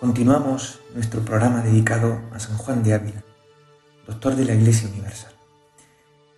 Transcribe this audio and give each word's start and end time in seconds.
Continuamos 0.00 0.78
nuestro 0.94 1.22
programa 1.22 1.60
dedicado 1.60 2.20
a 2.32 2.38
San 2.38 2.56
Juan 2.56 2.84
de 2.84 2.94
Ávila, 2.94 3.24
doctor 4.06 4.36
de 4.36 4.44
la 4.44 4.54
Iglesia 4.54 4.88
Universal. 4.88 5.32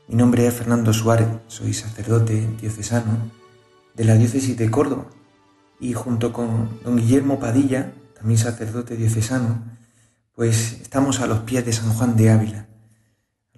Mi 0.08 0.14
nombre 0.14 0.46
es 0.46 0.54
Fernando 0.54 0.94
Suárez, 0.94 1.28
soy 1.46 1.74
sacerdote 1.74 2.48
diocesano 2.58 3.30
de 3.94 4.04
la 4.06 4.14
diócesis 4.14 4.56
de 4.56 4.70
Córdoba 4.70 5.08
y 5.78 5.92
junto 5.92 6.32
con 6.32 6.80
don 6.82 6.96
Guillermo 6.96 7.38
Padilla, 7.38 7.92
también 8.18 8.38
sacerdote 8.38 8.96
diocesano, 8.96 9.62
pues 10.32 10.80
estamos 10.80 11.20
a 11.20 11.26
los 11.26 11.40
pies 11.40 11.66
de 11.66 11.74
San 11.74 11.92
Juan 11.92 12.16
de 12.16 12.30
Ávila, 12.30 12.66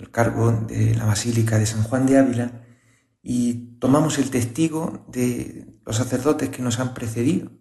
al 0.01 0.11
cargo 0.11 0.51
de 0.51 0.97
la 0.97 1.07
Basílica 1.07 1.59
de 1.59 1.67
San 1.67 1.85
Juan 1.85 2.07
de 2.07 2.19
Ávila 2.19 2.65
y 3.23 3.79
tomamos 3.79 4.19
el 4.19 4.31
testigo 4.31 5.05
de 5.07 5.79
los 5.87 5.95
sacerdotes 5.95 6.49
que 6.49 6.61
nos 6.61 6.81
han 6.81 6.93
precedido, 6.93 7.53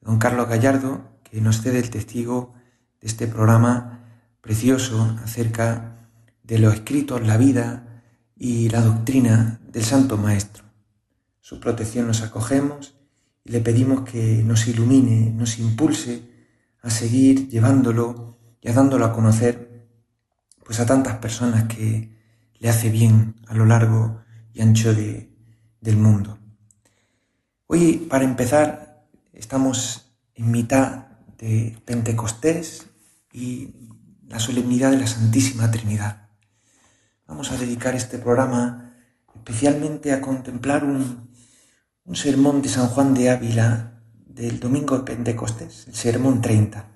don 0.00 0.18
Carlos 0.18 0.48
Gallardo, 0.48 1.17
que 1.30 1.40
nos 1.40 1.62
cede 1.62 1.78
el 1.78 1.90
testigo 1.90 2.54
de 3.00 3.08
este 3.08 3.26
programa 3.26 4.00
precioso 4.40 5.16
acerca 5.22 5.96
de 6.42 6.58
lo 6.58 6.70
escrito 6.70 7.18
en 7.18 7.26
la 7.26 7.36
vida 7.36 8.02
y 8.36 8.68
la 8.70 8.80
doctrina 8.80 9.60
del 9.70 9.84
Santo 9.84 10.16
Maestro. 10.16 10.64
Su 11.40 11.60
protección 11.60 12.06
nos 12.06 12.22
acogemos 12.22 12.94
y 13.44 13.52
le 13.52 13.60
pedimos 13.60 14.08
que 14.08 14.42
nos 14.42 14.66
ilumine, 14.68 15.30
nos 15.30 15.58
impulse 15.58 16.22
a 16.82 16.90
seguir 16.90 17.48
llevándolo 17.48 18.38
y 18.60 18.70
dándolo 18.70 19.04
a 19.04 19.12
conocer 19.12 19.86
pues 20.64 20.80
a 20.80 20.86
tantas 20.86 21.16
personas 21.18 21.64
que 21.64 22.14
le 22.58 22.68
hace 22.68 22.90
bien 22.90 23.36
a 23.46 23.54
lo 23.54 23.64
largo 23.64 24.20
y 24.52 24.60
ancho 24.60 24.94
de, 24.94 25.30
del 25.80 25.96
mundo. 25.96 26.38
Hoy, 27.66 28.06
para 28.08 28.24
empezar, 28.24 29.06
estamos 29.32 30.12
en 30.34 30.50
mitad 30.50 31.07
de 31.38 31.78
Pentecostés 31.84 32.86
y 33.32 33.74
la 34.28 34.38
solemnidad 34.38 34.90
de 34.90 34.98
la 34.98 35.06
Santísima 35.06 35.70
Trinidad. 35.70 36.28
Vamos 37.26 37.50
a 37.52 37.56
dedicar 37.56 37.94
este 37.94 38.18
programa 38.18 38.94
especialmente 39.34 40.12
a 40.12 40.20
contemplar 40.20 40.84
un, 40.84 41.28
sermón 42.14 42.62
de 42.62 42.68
San 42.68 42.88
Juan 42.88 43.14
de 43.14 43.30
Ávila 43.30 44.02
del 44.26 44.60
domingo 44.60 44.96
de 44.96 45.04
Pentecostés, 45.04 45.86
el 45.88 45.94
sermón 45.94 46.40
30. 46.40 46.86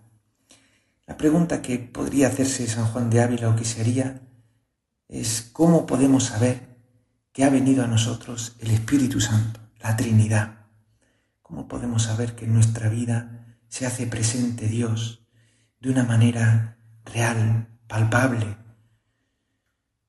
La 1.06 1.16
pregunta 1.16 1.60
que 1.60 1.78
podría 1.78 2.28
hacerse 2.28 2.66
San 2.66 2.86
Juan 2.86 3.10
de 3.10 3.20
Ávila 3.20 3.50
o 3.50 3.56
que 3.56 3.64
se 3.64 3.80
haría 3.80 4.22
es 5.08 5.42
cómo 5.52 5.86
podemos 5.86 6.24
saber 6.24 6.77
que 7.33 7.44
ha 7.44 7.50
venido 7.50 7.84
a 7.84 7.86
nosotros 7.86 8.56
el 8.61 8.70
Espíritu 8.70 9.20
Santo, 9.20 9.61
la 9.80 9.96
Trinidad. 9.96 10.67
¿Cómo 11.42 11.68
podemos 11.68 12.05
saber 12.05 12.34
que 12.34 12.46
en 12.46 12.55
nuestra 12.55 12.88
vida 12.88 13.42
se 13.72 13.86
hace 13.86 14.06
presente 14.06 14.68
Dios 14.68 15.24
de 15.80 15.88
una 15.88 16.05
manera 16.05 16.77
real, 17.06 17.68
palpable. 17.86 18.58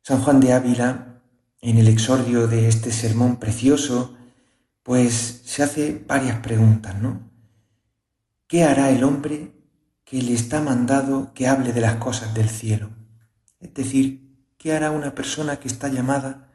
San 0.01 0.19
Juan 0.19 0.41
de 0.41 0.51
Ávila, 0.51 1.21
en 1.61 1.77
el 1.77 1.87
exordio 1.87 2.49
de 2.49 2.67
este 2.67 2.91
sermón 2.91 3.37
precioso, 3.37 4.17
pues 4.83 5.43
se 5.45 5.63
hace 5.63 6.03
varias 6.05 6.39
preguntas, 6.39 7.01
¿no? 7.01 7.31
¿Qué 8.47 8.65
hará 8.65 8.89
el 8.89 9.05
hombre 9.05 9.53
que 10.03 10.21
le 10.21 10.33
está 10.33 10.59
mandado 10.59 11.33
que 11.33 11.47
hable 11.47 11.71
de 11.71 11.79
las 11.79 11.95
cosas 11.95 12.33
del 12.33 12.49
cielo? 12.49 12.89
Es 13.61 13.73
decir, 13.73 14.45
¿qué 14.57 14.73
hará 14.73 14.91
una 14.91 15.15
persona 15.15 15.61
que 15.61 15.69
está 15.69 15.87
llamada 15.87 16.51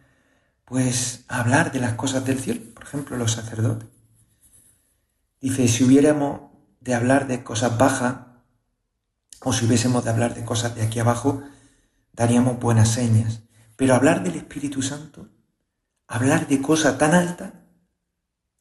pues 0.66 1.24
a 1.28 1.40
hablar 1.40 1.72
de 1.72 1.80
las 1.80 1.94
cosas 1.94 2.26
del 2.26 2.38
cielo? 2.38 2.60
Por 2.74 2.84
ejemplo, 2.84 3.16
los 3.16 3.32
sacerdotes. 3.32 3.88
Dice, 5.40 5.68
si 5.68 5.84
hubiéramos 5.84 6.47
de 6.80 6.94
hablar 6.94 7.26
de 7.26 7.42
cosas 7.42 7.76
bajas, 7.78 8.16
o 9.40 9.52
si 9.52 9.66
hubiésemos 9.66 10.04
de 10.04 10.10
hablar 10.10 10.34
de 10.34 10.44
cosas 10.44 10.74
de 10.74 10.82
aquí 10.82 10.98
abajo, 10.98 11.42
daríamos 12.12 12.58
buenas 12.58 12.88
señas. 12.90 13.42
Pero 13.76 13.94
hablar 13.94 14.22
del 14.22 14.36
Espíritu 14.36 14.82
Santo, 14.82 15.28
hablar 16.06 16.48
de 16.48 16.60
cosas 16.60 16.98
tan 16.98 17.14
altas, 17.14 17.52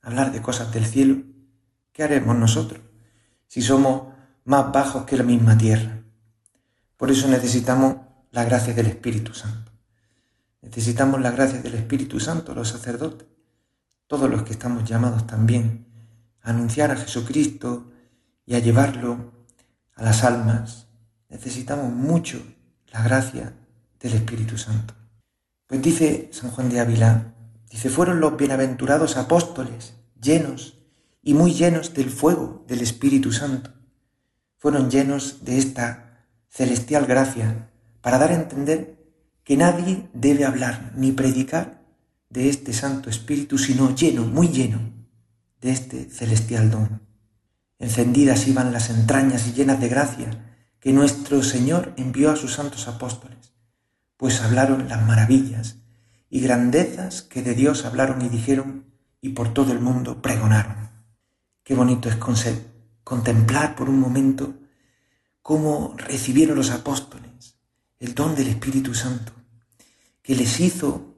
hablar 0.02 0.32
de 0.32 0.42
cosas 0.42 0.72
del 0.72 0.86
cielo, 0.86 1.24
¿qué 1.92 2.04
haremos 2.04 2.36
nosotros 2.36 2.82
si 3.48 3.62
somos 3.62 4.14
más 4.46 4.72
bajos 4.72 5.06
que 5.06 5.18
la 5.18 5.24
misma 5.24 5.58
tierra? 5.58 6.04
Por 6.98 7.12
eso 7.12 7.28
necesitamos 7.28 7.98
la 8.32 8.44
gracia 8.44 8.74
del 8.74 8.88
Espíritu 8.88 9.34
Santo. 9.34 9.72
Necesitamos 10.62 11.22
la 11.22 11.32
gracia 11.32 11.62
del 11.62 11.76
Espíritu 11.76 12.20
Santo, 12.20 12.54
los 12.54 12.70
sacerdotes, 12.70 13.28
todos 14.08 14.30
los 14.30 14.44
que 14.44 14.52
estamos 14.52 14.84
llamados 14.84 15.26
también 15.28 15.88
a 16.42 16.52
anunciar 16.52 16.92
a 16.92 16.96
Jesucristo, 16.96 17.92
y 18.48 18.56
a 18.56 18.60
llevarlo 18.60 19.34
a 19.94 20.04
las 20.04 20.24
almas, 20.24 20.88
necesitamos 21.30 21.94
mucho 21.94 22.42
la 22.92 23.04
gracia 23.04 23.54
del 24.00 24.14
Espíritu 24.14 24.58
Santo. 24.58 24.96
Pues 25.68 25.82
dice 25.82 26.30
San 26.32 26.50
Juan 26.52 26.70
de 26.70 26.80
Ávila, 26.80 27.34
dice, 27.70 27.90
fueron 27.90 28.22
los 28.22 28.38
bienaventurados 28.38 29.18
apóstoles 29.18 29.96
llenos 30.20 30.80
y 31.22 31.34
muy 31.34 31.54
llenos 31.54 31.94
del 31.94 32.10
fuego 32.10 32.64
del 32.68 32.82
Espíritu 32.82 33.34
Santo. 33.34 33.72
Fueron 34.58 34.90
llenos 34.90 35.44
de 35.44 35.58
esta 35.58 36.26
celestial 36.48 37.06
gracia 37.06 37.70
para 38.02 38.18
dar 38.18 38.32
a 38.32 38.36
entender 38.36 38.98
que 39.44 39.58
nadie 39.58 40.08
debe 40.14 40.46
hablar 40.46 40.94
ni 40.96 41.12
predicar 41.12 41.84
de 42.30 42.50
este 42.50 42.72
Santo 42.72 43.10
Espíritu, 43.10 43.58
sino 43.58 43.94
lleno, 43.94 44.24
muy 44.26 44.48
lleno 44.48 44.80
de 45.60 45.72
este 45.72 46.10
celestial 46.10 46.72
don. 46.72 47.07
Encendidas 47.80 48.48
iban 48.48 48.74
las 48.74 48.90
entrañas 48.90 49.48
y 49.48 49.54
llenas 49.54 49.80
de 49.80 49.90
gracia 49.90 50.56
que 50.80 50.94
nuestro 50.94 51.44
Señor 51.44 51.94
envió 51.98 52.32
a 52.32 52.36
sus 52.36 52.54
santos 52.54 52.88
apóstoles, 52.88 53.54
pues 54.16 54.42
hablaron 54.42 54.88
las 54.90 55.06
maravillas 55.06 55.78
y 56.30 56.42
grandezas 56.42 57.22
que 57.22 57.42
de 57.42 57.54
Dios 57.54 57.86
hablaron 57.86 58.22
y 58.22 58.30
dijeron 58.30 58.86
y 59.22 59.30
por 59.30 59.54
todo 59.54 59.72
el 59.72 59.80
mundo 59.80 60.22
pregonaron. 60.22 60.90
Qué 61.64 61.76
bonito 61.76 62.10
es 62.10 62.18
contemplar 63.04 63.76
por 63.76 63.90
un 63.90 64.00
momento 64.00 64.56
cómo 65.42 65.94
recibieron 65.98 66.58
los 66.58 66.72
apóstoles 66.72 67.28
el 68.00 68.14
don 68.14 68.36
del 68.36 68.48
Espíritu 68.48 68.94
Santo, 68.94 69.34
que 70.22 70.36
les 70.36 70.60
hizo 70.60 71.16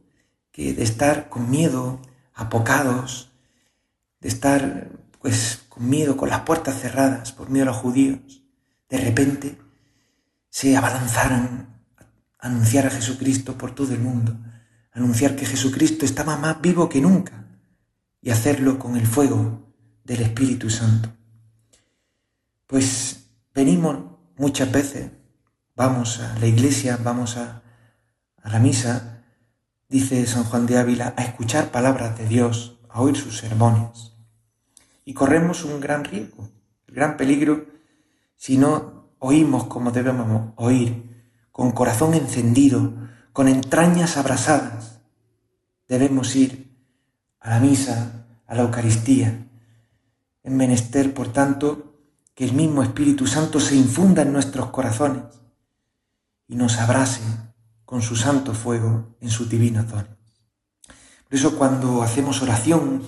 que 0.52 0.74
de 0.74 0.84
estar 0.84 1.30
con 1.30 1.50
miedo, 1.50 2.02
apocados, 2.34 3.32
de 4.22 4.30
estar 4.30 4.92
pues 5.20 5.66
con 5.70 5.88
miedo, 5.90 6.18
con 6.18 6.30
las 6.30 6.42
puertas 6.42 6.80
cerradas, 6.82 7.32
por 7.34 7.50
miedo 7.50 7.64
a 7.64 7.74
los 7.74 7.78
judíos, 7.78 8.44
de 8.90 8.98
repente 8.98 9.58
se 10.50 10.76
abalanzaran 10.76 11.84
a 12.40 12.48
anunciar 12.48 12.88
a 12.88 12.90
Jesucristo 12.90 13.58
por 13.58 13.76
todo 13.76 13.94
el 13.94 14.00
mundo, 14.00 14.36
anunciar 14.92 15.36
que 15.36 15.46
Jesucristo 15.46 16.06
estaba 16.06 16.38
más 16.38 16.62
vivo 16.62 16.90
que 16.90 17.02
nunca 17.02 17.46
y 18.22 18.32
hacerlo 18.32 18.80
con 18.80 18.96
el 18.96 19.06
fuego 19.06 19.74
del 20.04 20.22
Espíritu 20.22 20.70
Santo. 20.70 21.12
Pues 22.66 23.30
venimos 23.54 23.98
muchas 24.38 24.72
veces, 24.72 25.12
vamos 25.76 26.20
a 26.20 26.38
la 26.40 26.48
iglesia, 26.48 26.98
vamos 27.04 27.36
a, 27.38 27.62
a 28.42 28.50
la 28.50 28.60
misa, 28.60 29.24
dice 29.90 30.26
San 30.26 30.46
Juan 30.46 30.66
de 30.66 30.78
Ávila, 30.78 31.14
a 31.18 31.24
escuchar 31.24 31.72
palabras 31.72 32.18
de 32.18 32.26
Dios, 32.26 32.80
a 32.90 33.02
oír 33.02 33.18
sus 33.18 33.38
sermones 33.38 34.19
y 35.10 35.14
corremos 35.16 35.66
un 35.66 35.80
gran 35.80 36.04
riesgo, 36.04 36.52
el 36.86 36.94
gran 36.94 37.18
peligro 37.18 37.66
si 38.36 38.60
no 38.60 39.16
oímos 39.18 39.64
como 39.64 39.90
debemos 39.90 40.54
oír, 40.56 41.26
con 41.52 41.72
corazón 41.72 42.14
encendido, 42.14 42.94
con 43.34 43.48
entrañas 43.48 44.18
abrasadas. 44.18 45.00
Debemos 45.88 46.36
ir 46.36 46.78
a 47.40 47.50
la 47.50 47.60
misa, 47.60 48.28
a 48.46 48.54
la 48.54 48.62
Eucaristía. 48.62 49.48
Es 50.44 50.52
menester, 50.52 51.12
por 51.12 51.34
tanto, 51.34 51.96
que 52.36 52.46
el 52.46 52.54
mismo 52.54 52.84
Espíritu 52.84 53.26
Santo 53.26 53.60
se 53.60 53.76
infunda 53.76 54.22
en 54.22 54.32
nuestros 54.32 54.70
corazones 54.70 55.24
y 56.48 56.56
nos 56.56 56.78
abrace 56.78 57.24
con 57.84 58.04
su 58.04 58.16
santo 58.16 58.54
fuego 58.54 59.16
en 59.22 59.32
su 59.32 59.50
divina 59.50 59.86
zona. 59.86 60.16
Por 61.28 61.34
eso 61.34 61.58
cuando 61.58 62.04
hacemos 62.04 62.44
oración, 62.44 63.08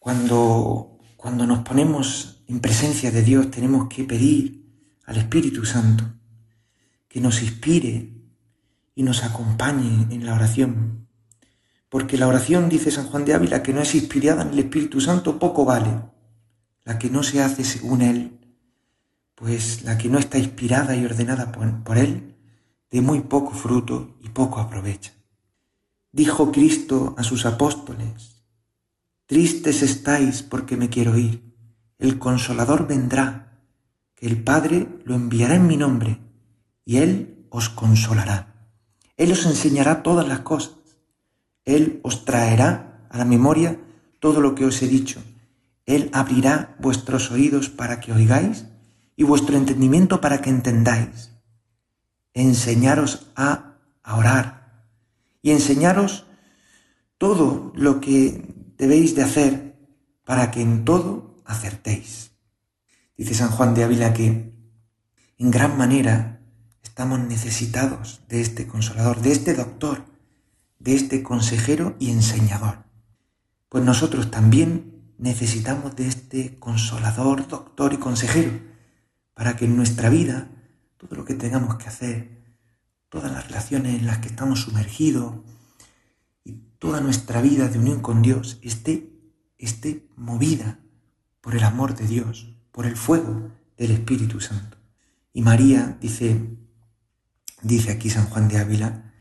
cuando, 0.00 0.89
cuando 1.20 1.46
nos 1.46 1.58
ponemos 1.58 2.42
en 2.48 2.60
presencia 2.60 3.10
de 3.10 3.22
Dios 3.22 3.50
tenemos 3.50 3.88
que 3.88 4.04
pedir 4.04 4.64
al 5.04 5.18
Espíritu 5.18 5.66
Santo, 5.66 6.04
que 7.08 7.20
nos 7.20 7.42
inspire 7.42 8.14
y 8.94 9.02
nos 9.02 9.22
acompañe 9.22 10.06
en 10.14 10.24
la 10.24 10.32
oración. 10.32 11.08
Porque 11.90 12.16
la 12.16 12.26
oración, 12.26 12.70
dice 12.70 12.90
San 12.90 13.04
Juan 13.04 13.26
de 13.26 13.34
Ávila, 13.34 13.62
que 13.62 13.74
no 13.74 13.82
es 13.82 13.94
inspirada 13.94 14.44
en 14.44 14.48
el 14.48 14.60
Espíritu 14.60 14.98
Santo, 15.02 15.38
poco 15.38 15.66
vale. 15.66 15.90
La 16.84 16.98
que 16.98 17.10
no 17.10 17.22
se 17.22 17.42
hace 17.42 17.64
según 17.64 18.00
Él, 18.00 18.38
pues 19.34 19.82
la 19.82 19.98
que 19.98 20.08
no 20.08 20.18
está 20.18 20.38
inspirada 20.38 20.96
y 20.96 21.04
ordenada 21.04 21.52
por, 21.52 21.98
Él, 21.98 22.34
de 22.90 23.02
muy 23.02 23.20
poco 23.20 23.50
fruto 23.50 24.16
y 24.24 24.30
poco 24.30 24.58
aprovecha. 24.58 25.12
Dijo 26.12 26.50
Cristo 26.50 27.14
a 27.18 27.24
sus 27.24 27.44
apóstoles, 27.44 28.39
Tristes 29.30 29.84
estáis 29.84 30.42
porque 30.42 30.76
me 30.76 30.88
quiero 30.88 31.16
ir. 31.16 31.54
El 32.00 32.18
consolador 32.18 32.88
vendrá, 32.88 33.62
que 34.16 34.26
el 34.26 34.42
Padre 34.42 34.88
lo 35.04 35.14
enviará 35.14 35.54
en 35.54 35.68
mi 35.68 35.76
nombre, 35.76 36.18
y 36.84 36.96
Él 36.96 37.46
os 37.48 37.68
consolará. 37.68 38.68
Él 39.16 39.30
os 39.30 39.46
enseñará 39.46 40.02
todas 40.02 40.26
las 40.26 40.40
cosas. 40.40 40.74
Él 41.64 42.00
os 42.02 42.24
traerá 42.24 43.06
a 43.08 43.18
la 43.18 43.24
memoria 43.24 43.78
todo 44.18 44.40
lo 44.40 44.56
que 44.56 44.64
os 44.64 44.82
he 44.82 44.88
dicho. 44.88 45.22
Él 45.86 46.10
abrirá 46.12 46.74
vuestros 46.80 47.30
oídos 47.30 47.68
para 47.68 48.00
que 48.00 48.12
oigáis 48.12 48.64
y 49.14 49.22
vuestro 49.22 49.56
entendimiento 49.56 50.20
para 50.20 50.40
que 50.40 50.50
entendáis. 50.50 51.30
Enseñaros 52.34 53.28
a, 53.36 53.76
a 54.02 54.16
orar 54.16 54.88
y 55.40 55.52
enseñaros 55.52 56.26
todo 57.16 57.70
lo 57.76 58.00
que 58.00 58.58
debéis 58.80 59.14
de 59.14 59.22
hacer 59.22 59.76
para 60.24 60.50
que 60.50 60.62
en 60.62 60.86
todo 60.86 61.36
acertéis. 61.44 62.32
Dice 63.14 63.34
San 63.34 63.50
Juan 63.50 63.74
de 63.74 63.84
Ávila 63.84 64.14
que 64.14 64.54
en 65.36 65.50
gran 65.50 65.76
manera 65.76 66.40
estamos 66.82 67.20
necesitados 67.20 68.22
de 68.30 68.40
este 68.40 68.66
consolador, 68.66 69.20
de 69.20 69.32
este 69.32 69.52
doctor, 69.52 70.06
de 70.78 70.94
este 70.94 71.22
consejero 71.22 71.94
y 71.98 72.10
enseñador. 72.10 72.84
Pues 73.68 73.84
nosotros 73.84 74.30
también 74.30 75.14
necesitamos 75.18 75.94
de 75.94 76.08
este 76.08 76.58
consolador, 76.58 77.48
doctor 77.48 77.92
y 77.92 77.98
consejero, 77.98 78.52
para 79.34 79.56
que 79.56 79.66
en 79.66 79.76
nuestra 79.76 80.08
vida 80.08 80.48
todo 80.96 81.16
lo 81.16 81.26
que 81.26 81.34
tengamos 81.34 81.76
que 81.76 81.88
hacer, 81.88 82.30
todas 83.10 83.30
las 83.30 83.46
relaciones 83.46 84.00
en 84.00 84.06
las 84.06 84.18
que 84.18 84.28
estamos 84.28 84.62
sumergidos, 84.62 85.34
toda 86.80 87.00
nuestra 87.00 87.42
vida 87.42 87.68
de 87.68 87.78
unión 87.78 88.00
con 88.00 88.22
Dios 88.22 88.58
esté, 88.62 89.12
esté 89.58 90.08
movida 90.16 90.80
por 91.42 91.54
el 91.54 91.62
amor 91.62 91.94
de 91.94 92.06
Dios, 92.06 92.56
por 92.72 92.86
el 92.86 92.96
fuego 92.96 93.50
del 93.76 93.90
Espíritu 93.92 94.40
Santo. 94.40 94.78
Y 95.32 95.42
María, 95.42 95.98
dice, 96.00 96.56
dice 97.62 97.92
aquí 97.92 98.08
San 98.08 98.24
Juan 98.30 98.48
de 98.48 98.58
Ávila, 98.58 99.12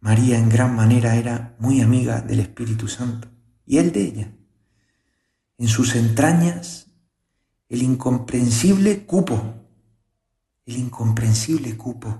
María 0.00 0.38
en 0.38 0.48
gran 0.48 0.74
manera 0.74 1.14
era 1.16 1.54
muy 1.58 1.82
amiga 1.82 2.22
del 2.22 2.40
Espíritu 2.40 2.88
Santo 2.88 3.28
y 3.66 3.78
él 3.78 3.92
de 3.92 4.00
ella. 4.00 4.32
En 5.58 5.68
sus 5.68 5.96
entrañas 5.96 6.90
el 7.68 7.82
incomprensible 7.82 9.04
cupo, 9.04 9.54
el 10.64 10.78
incomprensible 10.78 11.76
cupo, 11.76 12.18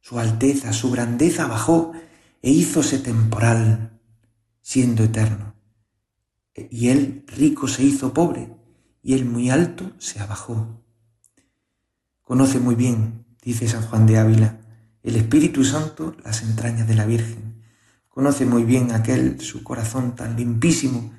su 0.00 0.18
alteza, 0.18 0.72
su 0.72 0.90
grandeza 0.90 1.46
bajó 1.46 1.92
e 2.40 2.50
hízose 2.50 2.98
temporal, 2.98 3.97
siendo 4.68 5.02
eterno. 5.02 5.54
Y 6.54 6.88
él 6.90 7.24
rico 7.26 7.68
se 7.68 7.84
hizo 7.84 8.12
pobre, 8.12 8.54
y 9.02 9.14
él 9.14 9.24
muy 9.24 9.48
alto 9.48 9.92
se 9.96 10.20
abajó. 10.20 10.84
Conoce 12.20 12.60
muy 12.60 12.74
bien, 12.74 13.24
dice 13.42 13.66
San 13.66 13.80
Juan 13.86 14.04
de 14.04 14.18
Ávila, 14.18 14.60
el 15.02 15.16
Espíritu 15.16 15.64
Santo 15.64 16.14
las 16.22 16.42
entrañas 16.42 16.86
de 16.86 16.94
la 16.96 17.06
Virgen. 17.06 17.62
Conoce 18.10 18.44
muy 18.44 18.64
bien 18.64 18.92
aquel 18.92 19.40
su 19.40 19.64
corazón 19.64 20.14
tan 20.14 20.36
limpísimo 20.36 21.14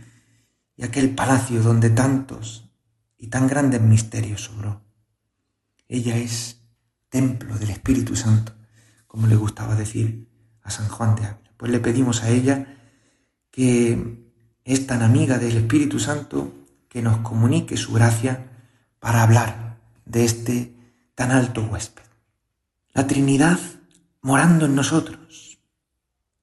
y 0.76 0.84
aquel 0.84 1.16
palacio 1.16 1.64
donde 1.64 1.90
tantos 1.90 2.70
y 3.18 3.30
tan 3.30 3.48
grandes 3.48 3.82
misterios 3.82 4.44
sobró. 4.44 4.84
Ella 5.88 6.18
es 6.18 6.62
templo 7.10 7.58
del 7.58 7.72
Espíritu 7.72 8.16
Santo, 8.16 8.54
como 9.08 9.26
le 9.26 9.36
gustaba 9.36 9.74
decir 9.74 10.30
a 10.62 10.70
San 10.70 10.88
Juan 10.88 11.16
de 11.16 11.26
Ávila. 11.26 11.52
Pues 11.58 11.72
le 11.72 11.80
pedimos 11.80 12.22
a 12.22 12.30
ella 12.30 12.76
que 13.52 14.20
es 14.64 14.88
tan 14.88 15.02
amiga 15.02 15.38
del 15.38 15.58
Espíritu 15.58 16.00
Santo 16.00 16.54
que 16.88 17.02
nos 17.02 17.20
comunique 17.20 17.78
su 17.78 17.94
gracia 17.94 18.48
para 19.00 19.24
hablar 19.24 19.80
de 20.06 20.26
este 20.26 20.76
tan 21.16 21.32
alto 21.32 21.64
huésped. 21.64 22.04
La 22.94 23.08
Trinidad 23.08 23.60
morando 24.22 24.66
en 24.66 24.76
nosotros. 24.76 25.60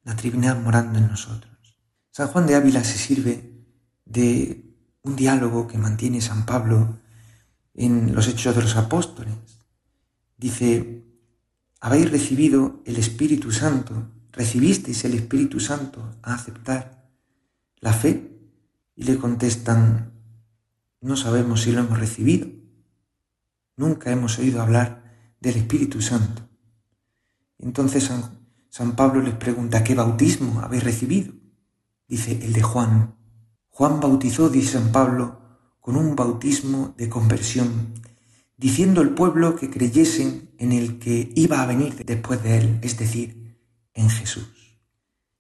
La 0.05 0.17
Trinidad 0.17 0.61
morando 0.61 0.99
en 0.99 1.09
nosotros. 1.09 1.79
San 2.11 2.29
Juan 2.29 2.47
de 2.47 2.55
Ávila 2.55 2.83
se 2.85 2.97
sirve 2.97 3.53
de 4.05 4.65
un 5.03 5.17
diálogo 5.17 5.67
que 5.67 5.79
mantiene 5.79 6.21
San 6.21 6.47
Pablo 6.47 6.99
en 7.75 8.15
los 8.15 8.29
Hechos 8.29 8.57
de 8.57 8.63
los 8.63 8.77
Apóstoles. 8.77 9.35
Dice, 10.37 11.05
habéis 11.81 12.11
recibido 12.11 12.83
el 12.87 12.97
Espíritu 12.97 13.53
Santo, 13.53 14.11
recibisteis 14.33 15.05
el 15.05 15.15
Espíritu 15.15 15.61
Santo 15.61 16.17
a 16.23 16.35
aceptar 16.35 16.96
la 17.81 17.93
fe 17.93 18.39
y 18.95 19.05
le 19.05 19.19
contestan, 19.19 20.13
no 21.01 21.17
sabemos 21.17 21.63
si 21.63 21.73
lo 21.73 21.81
hemos 21.81 21.99
recibido. 21.99 22.49
Nunca 23.77 24.11
hemos 24.11 24.39
oído 24.39 24.63
hablar 24.63 25.35
del 25.41 25.57
Espíritu 25.57 26.01
Santo. 26.01 26.49
Entonces 27.59 28.05
San, 28.05 28.41
San 28.71 28.97
Pablo 28.97 29.23
les 29.23 29.35
pregunta, 29.35 29.85
¿qué 29.85 29.95
bautismo 29.95 30.61
habéis 30.61 30.85
recibido? 30.85 31.33
Dice 32.09 32.45
el 32.45 32.53
de 32.53 32.63
Juan. 32.63 33.15
Juan 33.69 34.01
bautizó, 34.01 34.49
dice 34.49 34.79
San 34.79 34.93
Pablo, 34.93 35.41
con 35.81 35.97
un 35.97 36.17
bautismo 36.17 36.95
de 36.97 37.09
conversión, 37.09 37.95
diciendo 38.57 39.01
al 39.01 39.15
pueblo 39.15 39.57
que 39.57 39.71
creyesen 39.71 40.51
en 40.59 40.73
el 40.73 40.99
que 40.99 41.31
iba 41.37 41.63
a 41.63 41.67
venir 41.67 42.05
después 42.05 42.43
de 42.43 42.59
él, 42.59 42.79
es 42.83 42.99
decir, 42.99 43.61
en 43.95 44.09
Jesús. 44.09 44.81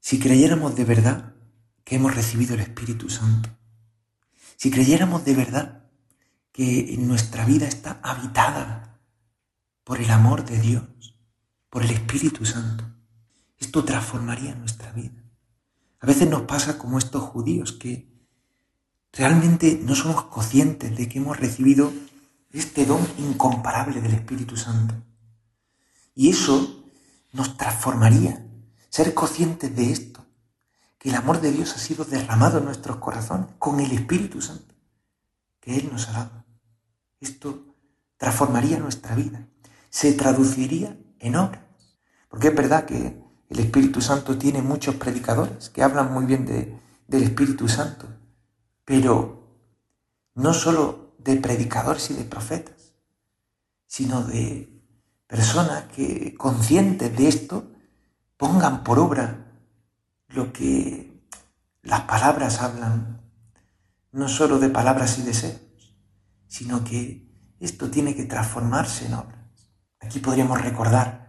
Si 0.00 0.18
creyéramos 0.18 0.76
de 0.76 0.84
verdad, 0.84 1.35
que 1.86 1.94
hemos 1.94 2.16
recibido 2.16 2.54
el 2.54 2.60
Espíritu 2.60 3.08
Santo, 3.08 3.48
si 4.56 4.72
creyéramos 4.72 5.24
de 5.24 5.34
verdad 5.34 5.84
que 6.50 6.96
nuestra 6.98 7.44
vida 7.44 7.68
está 7.68 8.00
habitada 8.02 8.98
por 9.84 10.00
el 10.00 10.10
amor 10.10 10.44
de 10.44 10.58
Dios, 10.58 10.82
por 11.70 11.84
el 11.84 11.92
Espíritu 11.92 12.44
Santo, 12.44 12.84
esto 13.56 13.84
transformaría 13.84 14.56
nuestra 14.56 14.90
vida. 14.90 15.22
A 16.00 16.06
veces 16.06 16.28
nos 16.28 16.42
pasa 16.42 16.76
como 16.76 16.98
estos 16.98 17.22
judíos 17.22 17.70
que 17.70 18.10
realmente 19.12 19.78
no 19.80 19.94
somos 19.94 20.24
conscientes 20.24 20.96
de 20.96 21.08
que 21.08 21.18
hemos 21.18 21.38
recibido 21.38 21.92
este 22.52 22.84
don 22.84 23.06
incomparable 23.18 24.00
del 24.00 24.14
Espíritu 24.14 24.56
Santo. 24.56 24.94
Y 26.16 26.30
eso 26.30 26.84
nos 27.32 27.56
transformaría, 27.56 28.44
ser 28.88 29.14
conscientes 29.14 29.76
de 29.76 29.92
esto, 29.92 30.15
el 31.08 31.14
amor 31.14 31.40
de 31.40 31.52
Dios 31.52 31.74
ha 31.74 31.78
sido 31.78 32.04
derramado 32.04 32.58
en 32.58 32.64
nuestros 32.64 32.96
corazones 32.96 33.46
con 33.58 33.80
el 33.80 33.92
Espíritu 33.92 34.40
Santo 34.40 34.74
que 35.60 35.76
Él 35.76 35.88
nos 35.92 36.08
ha 36.08 36.12
dado. 36.12 36.44
Esto 37.20 37.76
transformaría 38.16 38.78
nuestra 38.78 39.14
vida, 39.14 39.46
se 39.90 40.12
traduciría 40.12 40.98
en 41.18 41.36
obras. 41.36 41.62
Porque 42.28 42.48
es 42.48 42.54
verdad 42.54 42.86
que 42.86 43.22
el 43.48 43.58
Espíritu 43.58 44.00
Santo 44.00 44.36
tiene 44.36 44.62
muchos 44.62 44.96
predicadores 44.96 45.70
que 45.70 45.82
hablan 45.82 46.12
muy 46.12 46.24
bien 46.24 46.44
de, 46.44 46.78
del 47.06 47.22
Espíritu 47.22 47.68
Santo, 47.68 48.08
pero 48.84 49.44
no 50.34 50.52
solo 50.54 51.14
de 51.18 51.36
predicadores 51.36 52.10
y 52.10 52.14
de 52.14 52.24
profetas, 52.24 52.94
sino 53.86 54.24
de 54.24 54.82
personas 55.26 55.84
que 55.84 56.34
conscientes 56.36 57.16
de 57.16 57.28
esto 57.28 57.70
pongan 58.36 58.84
por 58.84 58.98
obra 58.98 59.45
lo 60.28 60.52
que 60.52 61.22
las 61.82 62.02
palabras 62.02 62.60
hablan, 62.60 63.20
no 64.12 64.28
solo 64.28 64.58
de 64.58 64.68
palabras 64.68 65.18
y 65.18 65.22
deseos, 65.22 65.60
sino 66.48 66.84
que 66.84 67.26
esto 67.60 67.90
tiene 67.90 68.14
que 68.14 68.24
transformarse 68.24 69.06
en 69.06 69.14
obras. 69.14 69.40
Aquí 70.00 70.18
podríamos 70.18 70.60
recordar 70.60 71.26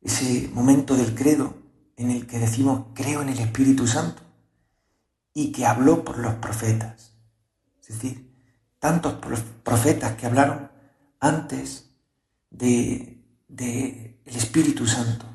ese 0.00 0.50
momento 0.52 0.96
del 0.96 1.14
credo 1.14 1.54
en 1.96 2.10
el 2.10 2.26
que 2.26 2.38
decimos 2.38 2.86
creo 2.94 3.22
en 3.22 3.28
el 3.28 3.38
Espíritu 3.38 3.86
Santo 3.86 4.22
y 5.34 5.52
que 5.52 5.66
habló 5.66 6.04
por 6.04 6.18
los 6.18 6.34
profetas. 6.34 7.12
Es 7.80 7.88
decir, 7.88 8.28
tantos 8.78 9.14
profetas 9.62 10.16
que 10.16 10.26
hablaron 10.26 10.70
antes 11.20 11.90
de, 12.50 13.24
de 13.48 14.20
el 14.24 14.36
Espíritu 14.36 14.86
Santo. 14.86 15.26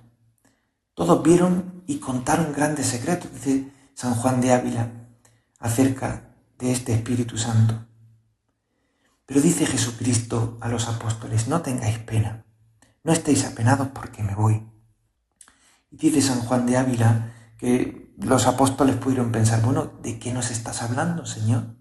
Todos 0.93 1.23
vieron 1.23 1.83
y 1.87 1.97
contaron 1.97 2.53
grandes 2.53 2.87
secretos, 2.87 3.31
dice 3.33 3.71
San 3.93 4.15
Juan 4.15 4.41
de 4.41 4.53
Ávila, 4.53 4.91
acerca 5.59 6.35
de 6.59 6.71
este 6.71 6.93
Espíritu 6.93 7.37
Santo. 7.37 7.85
Pero 9.25 9.41
dice 9.41 9.65
Jesucristo 9.65 10.57
a 10.61 10.67
los 10.67 10.87
apóstoles, 10.87 11.47
no 11.47 11.61
tengáis 11.61 11.97
pena, 11.99 12.45
no 13.03 13.11
estéis 13.11 13.45
apenados 13.45 13.87
porque 13.87 14.21
me 14.21 14.35
voy. 14.35 14.69
Y 15.89 15.97
dice 15.97 16.21
San 16.21 16.41
Juan 16.41 16.65
de 16.65 16.77
Ávila 16.77 17.33
que 17.57 18.13
los 18.17 18.45
apóstoles 18.45 18.95
pudieron 18.97 19.31
pensar, 19.31 19.61
bueno, 19.61 19.93
¿de 20.01 20.19
qué 20.19 20.33
nos 20.33 20.51
estás 20.51 20.81
hablando, 20.83 21.25
Señor? 21.25 21.75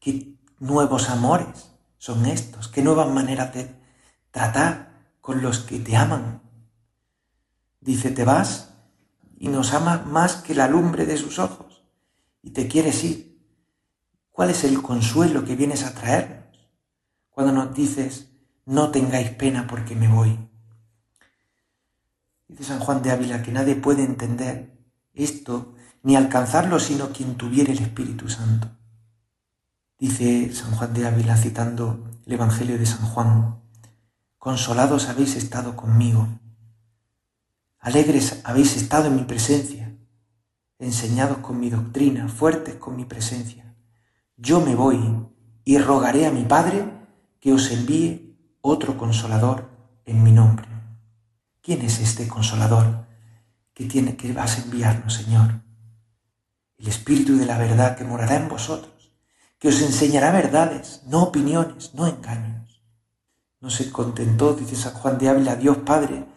¿Qué 0.00 0.36
nuevos 0.58 1.08
amores 1.08 1.72
son 1.98 2.26
estos? 2.26 2.68
¿Qué 2.68 2.82
nuevas 2.82 3.08
maneras 3.08 3.54
de 3.54 3.74
tratar 4.30 5.12
con 5.20 5.42
los 5.42 5.60
que 5.60 5.78
te 5.78 5.96
aman? 5.96 6.42
Dice, 7.86 8.10
te 8.10 8.24
vas 8.24 8.70
y 9.38 9.46
nos 9.46 9.72
ama 9.72 10.02
más 10.04 10.34
que 10.34 10.56
la 10.56 10.66
lumbre 10.66 11.06
de 11.06 11.16
sus 11.16 11.38
ojos 11.38 11.84
y 12.42 12.50
te 12.50 12.66
quieres 12.66 13.04
ir. 13.04 13.40
¿Cuál 14.32 14.50
es 14.50 14.64
el 14.64 14.82
consuelo 14.82 15.44
que 15.44 15.54
vienes 15.54 15.84
a 15.84 15.94
traernos 15.94 16.68
cuando 17.30 17.52
nos 17.52 17.72
dices, 17.74 18.32
no 18.64 18.90
tengáis 18.90 19.30
pena 19.30 19.68
porque 19.68 19.94
me 19.94 20.08
voy? 20.08 20.36
Dice 22.48 22.64
San 22.64 22.80
Juan 22.80 23.02
de 23.02 23.12
Ávila 23.12 23.42
que 23.42 23.52
nadie 23.52 23.76
puede 23.76 24.02
entender 24.02 24.76
esto 25.14 25.74
ni 26.02 26.16
alcanzarlo 26.16 26.80
sino 26.80 27.10
quien 27.10 27.36
tuviera 27.36 27.72
el 27.72 27.78
Espíritu 27.78 28.28
Santo. 28.28 28.68
Dice 29.96 30.52
San 30.52 30.72
Juan 30.72 30.92
de 30.92 31.06
Ávila 31.06 31.36
citando 31.36 32.10
el 32.26 32.32
Evangelio 32.32 32.78
de 32.78 32.86
San 32.86 33.06
Juan, 33.06 33.60
consolados 34.38 35.08
habéis 35.08 35.36
estado 35.36 35.76
conmigo, 35.76 36.28
alegres 37.86 38.40
habéis 38.42 38.76
estado 38.76 39.06
en 39.06 39.14
mi 39.14 39.22
presencia, 39.22 39.96
enseñados 40.80 41.38
con 41.38 41.60
mi 41.60 41.70
doctrina, 41.70 42.26
fuertes 42.26 42.74
con 42.74 42.96
mi 42.96 43.04
presencia. 43.04 43.76
Yo 44.36 44.60
me 44.60 44.74
voy 44.74 44.98
y 45.64 45.78
rogaré 45.78 46.26
a 46.26 46.32
mi 46.32 46.42
Padre 46.42 46.84
que 47.38 47.52
os 47.52 47.70
envíe 47.70 48.36
otro 48.60 48.98
consolador 48.98 49.70
en 50.04 50.24
mi 50.24 50.32
nombre. 50.32 50.66
¿Quién 51.62 51.82
es 51.82 52.00
este 52.00 52.26
consolador 52.26 53.06
que 53.72 53.84
tiene 53.84 54.16
que 54.16 54.32
vas 54.32 54.58
a 54.58 54.62
enviarnos, 54.62 55.14
Señor? 55.14 55.62
El 56.78 56.88
Espíritu 56.88 57.36
de 57.36 57.46
la 57.46 57.56
verdad 57.56 57.96
que 57.96 58.02
morará 58.02 58.34
en 58.34 58.48
vosotros, 58.48 59.12
que 59.60 59.68
os 59.68 59.80
enseñará 59.80 60.32
verdades, 60.32 61.02
no 61.06 61.22
opiniones, 61.22 61.94
no 61.94 62.08
engaños. 62.08 62.82
No 63.60 63.70
se 63.70 63.92
contentó, 63.92 64.54
dice 64.54 64.74
San 64.74 64.94
Juan 64.94 65.18
de 65.18 65.28
Ávila, 65.28 65.54
Dios 65.54 65.76
Padre, 65.78 66.34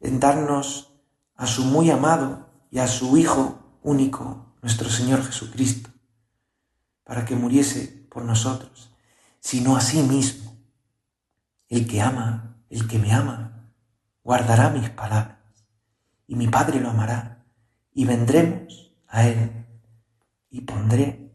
en 0.00 0.18
darnos 0.18 0.94
a 1.36 1.46
su 1.46 1.64
muy 1.64 1.90
amado 1.90 2.50
y 2.70 2.78
a 2.78 2.88
su 2.88 3.16
Hijo 3.16 3.78
único, 3.82 4.54
nuestro 4.62 4.88
Señor 4.90 5.24
Jesucristo, 5.24 5.90
para 7.04 7.24
que 7.24 7.36
muriese 7.36 8.06
por 8.10 8.24
nosotros, 8.24 8.92
sino 9.40 9.76
a 9.76 9.80
sí 9.80 10.02
mismo. 10.02 10.56
El 11.68 11.86
que 11.86 12.02
ama, 12.02 12.56
el 12.68 12.86
que 12.88 12.98
me 12.98 13.12
ama, 13.12 13.72
guardará 14.24 14.70
mis 14.70 14.90
palabras, 14.90 15.38
y 16.26 16.36
mi 16.36 16.48
Padre 16.48 16.80
lo 16.80 16.90
amará, 16.90 17.44
y 17.92 18.04
vendremos 18.04 18.92
a 19.08 19.26
Él, 19.26 19.66
y 20.50 20.62
pondré, 20.62 21.32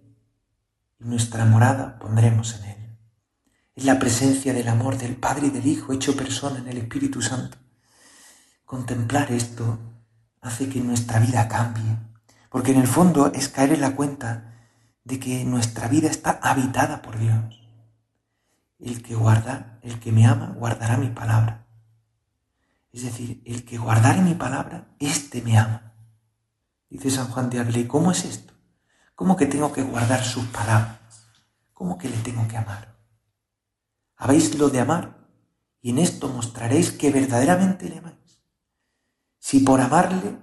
nuestra 1.00 1.46
morada 1.46 2.00
pondremos 2.00 2.56
en 2.56 2.70
Él. 2.70 2.98
Es 3.76 3.86
la 3.86 4.00
presencia 4.00 4.54
del 4.54 4.68
amor 4.68 4.98
del 4.98 5.16
Padre 5.16 5.48
y 5.48 5.50
del 5.50 5.66
Hijo 5.66 5.94
hecho 5.94 6.16
persona 6.16 6.60
en 6.60 6.68
el 6.68 6.78
Espíritu 6.78 7.22
Santo. 7.22 7.58
Contemplar 8.66 9.32
esto 9.32 9.78
hace 10.42 10.68
que 10.70 10.82
nuestra 10.82 11.20
vida 11.20 11.48
cambie, 11.48 11.98
porque 12.50 12.72
en 12.72 12.80
el 12.80 12.88
fondo 12.88 13.32
es 13.32 13.48
caer 13.48 13.74
en 13.74 13.82
la 13.82 13.96
cuenta 13.96 14.56
de 15.04 15.20
que 15.20 15.46
nuestra 15.46 15.88
vida 15.88 16.10
está 16.10 16.40
habitada 16.42 17.04
por 17.04 17.20
Dios. 17.20 17.62
El 18.80 19.04
que 19.04 19.14
guarda, 19.14 19.78
el 19.84 20.00
que 20.00 20.12
me 20.12 20.26
ama, 20.26 20.56
guardará 20.58 20.98
mi 20.98 21.10
palabra. 21.10 21.68
Es 22.92 23.04
decir, 23.04 23.44
el 23.46 23.66
que 23.66 23.78
guardare 23.78 24.22
mi 24.22 24.34
palabra, 24.34 24.88
éste 25.00 25.44
me 25.44 25.60
ama. 25.60 25.94
Dice 26.90 27.12
San 27.12 27.28
Juan 27.28 27.52
de 27.52 27.60
Ávila, 27.60 27.88
cómo 27.88 28.12
es 28.12 28.26
esto? 28.26 28.54
¿Cómo 29.14 29.36
que 29.36 29.46
tengo 29.46 29.72
que 29.72 29.84
guardar 29.84 30.24
sus 30.24 30.46
palabras? 30.48 30.98
¿Cómo 31.72 32.00
que 32.00 32.10
le 32.10 32.18
tengo 32.18 32.48
que 32.48 32.58
amar? 32.58 32.96
Habéis 34.16 34.56
lo 34.56 34.70
de 34.70 34.80
amar 34.80 35.18
y 35.82 35.92
en 35.92 36.00
esto 36.00 36.30
mostraréis 36.30 36.92
que 36.92 37.12
verdaderamente 37.12 37.90
le 37.90 38.00
amáis. 38.00 38.25
Si 39.48 39.60
por 39.60 39.80
amarle 39.80 40.40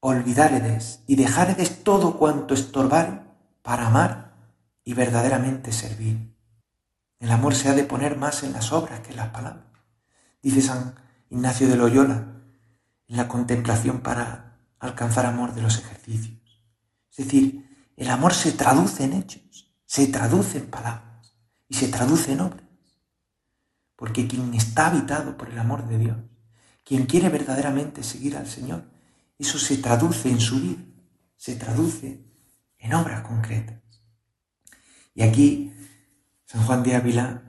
olvidaredes 0.00 1.04
y 1.06 1.14
dejaredes 1.14 1.84
todo 1.84 2.18
cuanto 2.18 2.52
estorbare, 2.52 3.22
para 3.62 3.86
amar 3.86 4.34
y 4.82 4.92
verdaderamente 4.94 5.70
servir. 5.70 6.34
El 7.20 7.30
amor 7.30 7.54
se 7.54 7.68
ha 7.68 7.74
de 7.74 7.84
poner 7.84 8.16
más 8.16 8.42
en 8.42 8.54
las 8.54 8.72
obras 8.72 8.98
que 9.02 9.10
en 9.10 9.18
las 9.18 9.28
palabras. 9.28 9.66
Dice 10.42 10.62
San 10.62 10.96
Ignacio 11.30 11.68
de 11.68 11.76
Loyola, 11.76 12.42
en 13.06 13.16
la 13.16 13.28
contemplación 13.28 14.00
para 14.00 14.58
alcanzar 14.80 15.24
amor 15.24 15.54
de 15.54 15.62
los 15.62 15.78
ejercicios. 15.78 16.60
Es 17.12 17.24
decir, 17.24 17.92
el 17.96 18.10
amor 18.10 18.34
se 18.34 18.50
traduce 18.50 19.04
en 19.04 19.12
hechos, 19.12 19.72
se 19.86 20.08
traduce 20.08 20.58
en 20.58 20.66
palabras 20.66 21.36
y 21.68 21.74
se 21.74 21.86
traduce 21.86 22.32
en 22.32 22.40
obras. 22.40 22.66
Porque 23.94 24.26
quien 24.26 24.54
está 24.54 24.88
habitado 24.88 25.36
por 25.36 25.50
el 25.50 25.58
amor 25.60 25.86
de 25.86 25.98
Dios, 25.98 26.16
quien 26.88 27.04
quiere 27.04 27.28
verdaderamente 27.28 28.02
seguir 28.02 28.34
al 28.38 28.46
Señor, 28.46 28.82
eso 29.38 29.58
se 29.58 29.76
traduce 29.76 30.30
en 30.30 30.40
su 30.40 30.58
vida, 30.58 30.82
se 31.36 31.54
traduce 31.54 32.24
en 32.78 32.94
obras 32.94 33.20
concretas. 33.20 33.76
Y 35.12 35.20
aquí 35.20 35.70
San 36.46 36.64
Juan 36.64 36.82
de 36.82 36.94
Ávila 36.94 37.42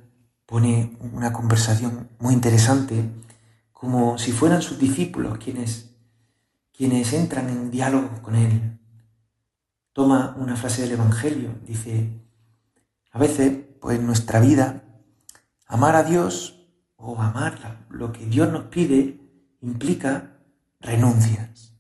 pone 0.46 0.98
una 1.14 1.32
conversación 1.32 2.10
muy 2.20 2.34
interesante, 2.34 3.10
como 3.72 4.18
si 4.18 4.34
fueran 4.34 4.62
sus 4.62 4.78
discípulos 4.78 5.38
quienes, 5.38 5.96
quienes 6.76 7.14
entran 7.14 7.48
en 7.48 7.72
diálogo 7.72 8.22
con 8.22 8.36
él. 8.36 8.78
Toma 9.94 10.36
una 10.38 10.58
frase 10.58 10.82
del 10.82 10.92
Evangelio, 10.92 11.56
dice, 11.66 12.10
a 13.12 13.20
veces, 13.20 13.58
pues 13.80 14.02
nuestra 14.02 14.42
vida, 14.42 14.84
amar 15.66 15.96
a 15.96 16.04
Dios 16.04 16.68
o 16.98 17.22
amar 17.22 17.86
lo 17.90 18.12
que 18.12 18.26
Dios 18.26 18.52
nos 18.52 18.66
pide 18.66 19.19
implica 19.62 20.38
renuncias. 20.80 21.74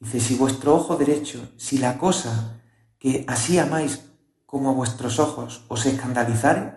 Dice, 0.00 0.20
si 0.20 0.34
vuestro 0.34 0.74
ojo 0.74 0.96
derecho, 0.96 1.52
si 1.56 1.78
la 1.78 1.98
cosa 1.98 2.60
que 2.98 3.24
así 3.28 3.58
amáis 3.58 4.04
como 4.46 4.70
a 4.70 4.72
vuestros 4.72 5.18
ojos 5.18 5.64
os 5.68 5.86
escandalizare, 5.86 6.74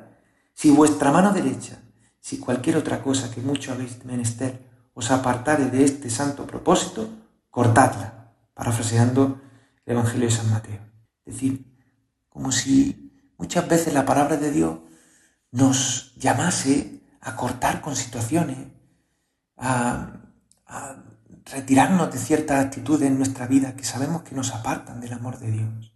si 0.53 0.71
vuestra 0.71 1.11
mano 1.11 1.33
derecha, 1.33 1.79
si 2.19 2.39
cualquier 2.39 2.77
otra 2.77 3.03
cosa 3.03 3.31
que 3.31 3.41
mucho 3.41 3.71
habéis 3.71 4.03
menester 4.05 4.65
os 4.93 5.11
apartare 5.11 5.65
de 5.65 5.83
este 5.83 6.09
santo 6.09 6.47
propósito, 6.47 7.07
cortadla, 7.49 8.33
parafraseando 8.53 9.39
el 9.85 9.93
Evangelio 9.93 10.27
de 10.27 10.35
San 10.35 10.49
Mateo. 10.49 10.81
Es 11.25 11.35
decir, 11.35 11.77
como 12.29 12.51
si 12.51 13.13
muchas 13.37 13.67
veces 13.67 13.93
la 13.93 14.05
palabra 14.05 14.37
de 14.37 14.51
Dios 14.51 14.79
nos 15.51 16.15
llamase 16.15 17.01
a 17.21 17.35
cortar 17.35 17.81
con 17.81 17.95
situaciones, 17.95 18.57
a, 19.57 20.13
retirarnos 21.49 22.11
de 22.11 22.19
ciertas 22.19 22.65
actitudes 22.65 23.07
en 23.07 23.17
nuestra 23.17 23.47
vida 23.47 23.75
que 23.75 23.85
sabemos 23.85 24.23
que 24.23 24.35
nos 24.35 24.53
apartan 24.53 24.99
del 24.99 25.13
amor 25.13 25.39
de 25.39 25.51
Dios. 25.51 25.93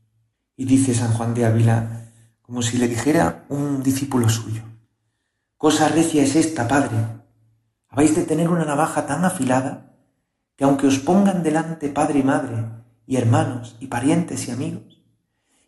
Y 0.56 0.64
dice 0.64 0.94
San 0.94 1.14
Juan 1.14 1.34
de 1.34 1.46
Ávila, 1.46 2.10
como 2.42 2.62
si 2.62 2.78
le 2.78 2.88
dijera 2.88 3.44
un 3.50 3.84
discípulo 3.84 4.30
suyo, 4.30 4.64
cosa 5.58 5.90
recia 5.90 6.24
es 6.24 6.38
esta, 6.38 6.70
Padre, 6.70 6.98
habéis 7.90 8.16
de 8.16 8.24
tener 8.24 8.48
una 8.48 8.64
navaja 8.64 9.06
tan 9.06 9.26
afilada 9.26 9.92
que 10.56 10.64
aunque 10.64 10.88
os 10.88 11.00
pongan 11.00 11.44
delante 11.44 11.90
padre 11.90 12.20
y 12.20 12.24
madre, 12.24 12.64
y 13.06 13.18
hermanos, 13.18 13.76
y 13.80 13.88
parientes 13.88 14.48
y 14.48 14.52
amigos, 14.52 15.04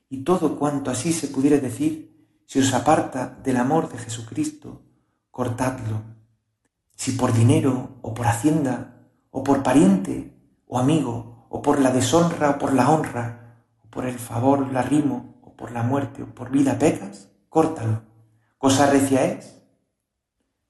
y 0.08 0.24
todo 0.24 0.58
cuanto 0.58 0.92
así 0.92 1.12
se 1.12 1.28
pudiera 1.28 1.58
decir, 1.58 2.14
si 2.46 2.60
os 2.60 2.74
aparta 2.74 3.40
del 3.44 3.58
amor 3.58 3.92
de 3.92 3.98
Jesucristo, 3.98 4.84
cortadlo. 5.32 6.13
Si 6.96 7.14
por 7.14 7.34
dinero 7.34 7.98
o 8.02 8.14
por 8.14 8.28
hacienda 8.28 8.94
o 9.32 9.44
por 9.44 9.64
pariente 9.64 10.34
o 10.68 10.80
amigo, 10.80 11.48
o 11.50 11.62
por 11.62 11.80
la 11.80 11.92
deshonra 11.92 12.52
o 12.52 12.58
por 12.58 12.74
la 12.74 12.90
honra, 12.90 13.60
o 13.84 13.90
por 13.90 14.06
el 14.06 14.18
favor, 14.18 14.72
la 14.72 14.82
rimo, 14.82 15.36
o 15.42 15.56
por 15.56 15.72
la 15.72 15.84
muerte, 15.84 16.24
o 16.24 16.28
por 16.28 16.50
vida 16.50 16.80
pecas, 16.80 17.30
córtalo. 17.50 18.04
Cosa 18.58 18.90
recia 18.90 19.26
es, 19.26 19.62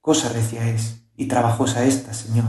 cosa 0.01 0.29
recia 0.29 0.67
es, 0.67 1.05
y 1.15 1.27
trabajosa 1.27 1.85
esta, 1.85 2.13
Señor. 2.13 2.45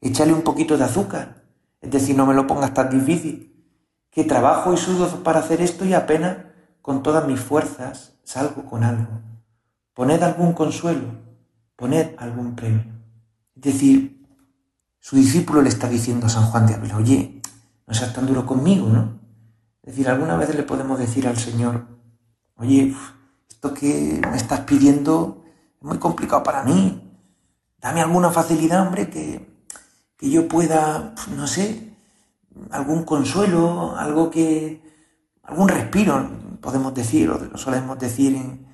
Échale 0.00 0.32
un 0.32 0.42
poquito 0.42 0.76
de 0.76 0.84
azúcar, 0.84 1.44
es 1.80 1.90
decir, 1.90 2.16
no 2.16 2.26
me 2.26 2.34
lo 2.34 2.46
pongas 2.46 2.74
tan 2.74 2.90
difícil, 2.90 3.52
que 4.10 4.24
trabajo 4.24 4.74
y 4.74 4.76
sudo 4.76 5.22
para 5.22 5.40
hacer 5.40 5.62
esto 5.62 5.84
y 5.84 5.94
apenas 5.94 6.38
con 6.82 7.02
todas 7.02 7.26
mis 7.26 7.40
fuerzas 7.40 8.18
salgo 8.24 8.66
con 8.66 8.84
algo. 8.84 9.20
Poned 9.94 10.22
algún 10.22 10.52
consuelo, 10.52 11.06
poned 11.76 12.14
algún 12.18 12.54
premio. 12.54 12.84
Es 13.56 13.62
decir, 13.62 14.26
su 14.98 15.16
discípulo 15.16 15.62
le 15.62 15.68
está 15.68 15.88
diciendo 15.88 16.26
a 16.26 16.30
San 16.30 16.44
Juan 16.44 16.66
de 16.66 16.74
Ávila, 16.74 16.96
oye, 16.96 17.40
no 17.86 17.94
seas 17.94 18.12
tan 18.12 18.26
duro 18.26 18.46
conmigo, 18.46 18.88
¿no? 18.88 19.20
Es 19.82 19.92
decir, 19.92 20.08
alguna 20.08 20.36
vez 20.36 20.54
le 20.54 20.62
podemos 20.62 20.98
decir 20.98 21.26
al 21.26 21.36
Señor, 21.36 21.86
oye, 22.56 22.94
esto 23.48 23.74
que 23.74 24.20
me 24.30 24.36
estás 24.36 24.60
pidiendo 24.60 25.42
es 25.80 25.82
muy 25.86 25.98
complicado 25.98 26.42
para 26.42 26.62
mí. 26.62 27.10
Dame 27.80 28.00
alguna 28.00 28.30
facilidad, 28.30 28.86
hombre, 28.86 29.10
que, 29.10 29.66
que 30.16 30.30
yo 30.30 30.46
pueda, 30.46 31.14
no 31.36 31.46
sé, 31.48 31.96
algún 32.70 33.04
consuelo, 33.04 33.96
algo 33.96 34.30
que, 34.30 34.82
algún 35.42 35.68
respiro, 35.68 36.30
podemos 36.60 36.94
decir, 36.94 37.28
o 37.28 37.38
lo 37.38 37.58
solemos 37.58 37.98
decir 37.98 38.36
en, 38.36 38.66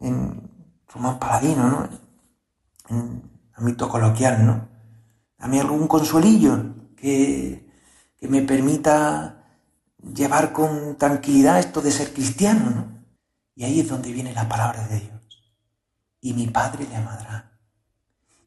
en 0.00 0.50
Román 0.92 1.20
Paladino, 1.20 1.68
¿no? 1.68 2.09
En 2.90 3.22
ámbito 3.54 3.88
coloquial, 3.88 4.44
¿no? 4.44 4.68
Dame 5.38 5.60
algún 5.60 5.86
consuelillo 5.88 6.74
que, 6.96 7.66
que 8.18 8.28
me 8.28 8.42
permita 8.42 9.40
llevar 10.14 10.52
con 10.52 10.96
tranquilidad 10.96 11.58
esto 11.58 11.80
de 11.80 11.90
ser 11.90 12.12
cristiano, 12.12 12.70
¿no? 12.70 13.00
Y 13.54 13.64
ahí 13.64 13.80
es 13.80 13.88
donde 13.88 14.12
viene 14.12 14.32
la 14.32 14.48
palabra 14.48 14.86
de 14.88 15.00
Dios. 15.00 15.54
Y 16.20 16.32
mi 16.34 16.46
Padre 16.46 16.86
le 16.88 16.96
amará. 16.96 17.58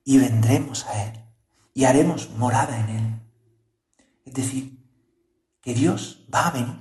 Y 0.04 0.18
vendremos 0.18 0.86
a 0.88 1.04
Él. 1.04 1.20
Y 1.74 1.86
haremos 1.86 2.30
morada 2.38 2.80
en 2.80 2.90
Él. 2.90 3.22
Es 4.26 4.34
decir, 4.34 4.80
que 5.62 5.74
Dios 5.74 6.26
va 6.34 6.48
a 6.48 6.52
venir. 6.52 6.80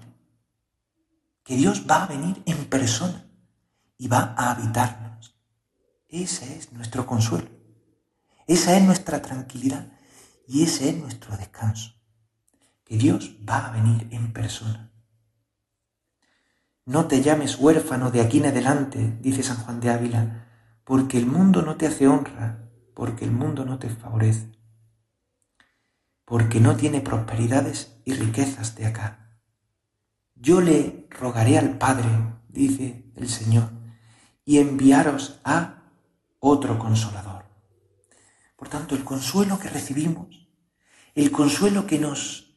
Que 1.45 1.57
Dios 1.57 1.85
va 1.91 2.05
a 2.05 2.07
venir 2.07 2.43
en 2.47 2.65
persona 2.67 3.27
y 3.99 4.09
va 4.09 4.35
a 4.37 4.53
habitarnos. 4.53 5.12
Ese 6.13 6.59
es 6.59 6.75
nuestro 6.75 7.07
consuelo. 7.07 7.49
Esa 8.47 8.77
es 8.77 8.85
nuestra 8.85 9.23
tranquilidad 9.23 9.91
y 10.47 10.63
ese 10.63 10.91
es 10.91 10.97
nuestro 10.99 11.35
descanso. 11.39 11.95
Que 12.85 12.99
Dios 12.99 13.39
va 13.49 13.67
a 13.67 13.71
venir 13.71 14.09
en 14.11 14.35
persona. 14.35 14.93
No 16.85 17.07
te 17.07 17.23
llames 17.23 17.59
huérfano 17.59 18.11
de 18.11 18.21
aquí 18.21 18.39
en 18.39 18.47
adelante, 18.47 19.17
dice 19.23 19.43
San 19.43 19.57
Juan 19.57 19.81
de 19.81 19.89
Ávila, 19.89 20.49
porque 20.85 21.17
el 21.17 21.25
mundo 21.25 21.63
no 21.63 21.77
te 21.77 21.87
hace 21.87 22.07
honra, 22.07 22.69
porque 22.93 23.25
el 23.25 23.31
mundo 23.31 23.65
no 23.65 23.79
te 23.79 23.89
favorece, 23.89 24.53
porque 26.27 26.61
no 26.61 26.77
tiene 26.77 27.01
prosperidades 27.01 27.97
y 28.05 28.13
riquezas 28.13 28.75
de 28.75 28.85
acá. 28.85 29.41
Yo 30.35 30.61
le 30.61 31.07
rogaré 31.09 31.57
al 31.57 31.79
Padre, 31.79 32.11
dice 32.49 33.11
el 33.17 33.31
Señor, 33.31 33.71
y 34.45 34.59
enviaros 34.59 35.41
a 35.45 35.82
otro 36.45 36.77
consolador. 36.77 37.45
Por 38.57 38.69
tanto, 38.69 38.97
el 38.97 39.05
consuelo 39.05 39.61
que 39.61 39.69
recibimos, 39.69 40.49
el 41.15 41.31
consuelo 41.31 41.87
que 41.87 42.01
nos 42.01 42.57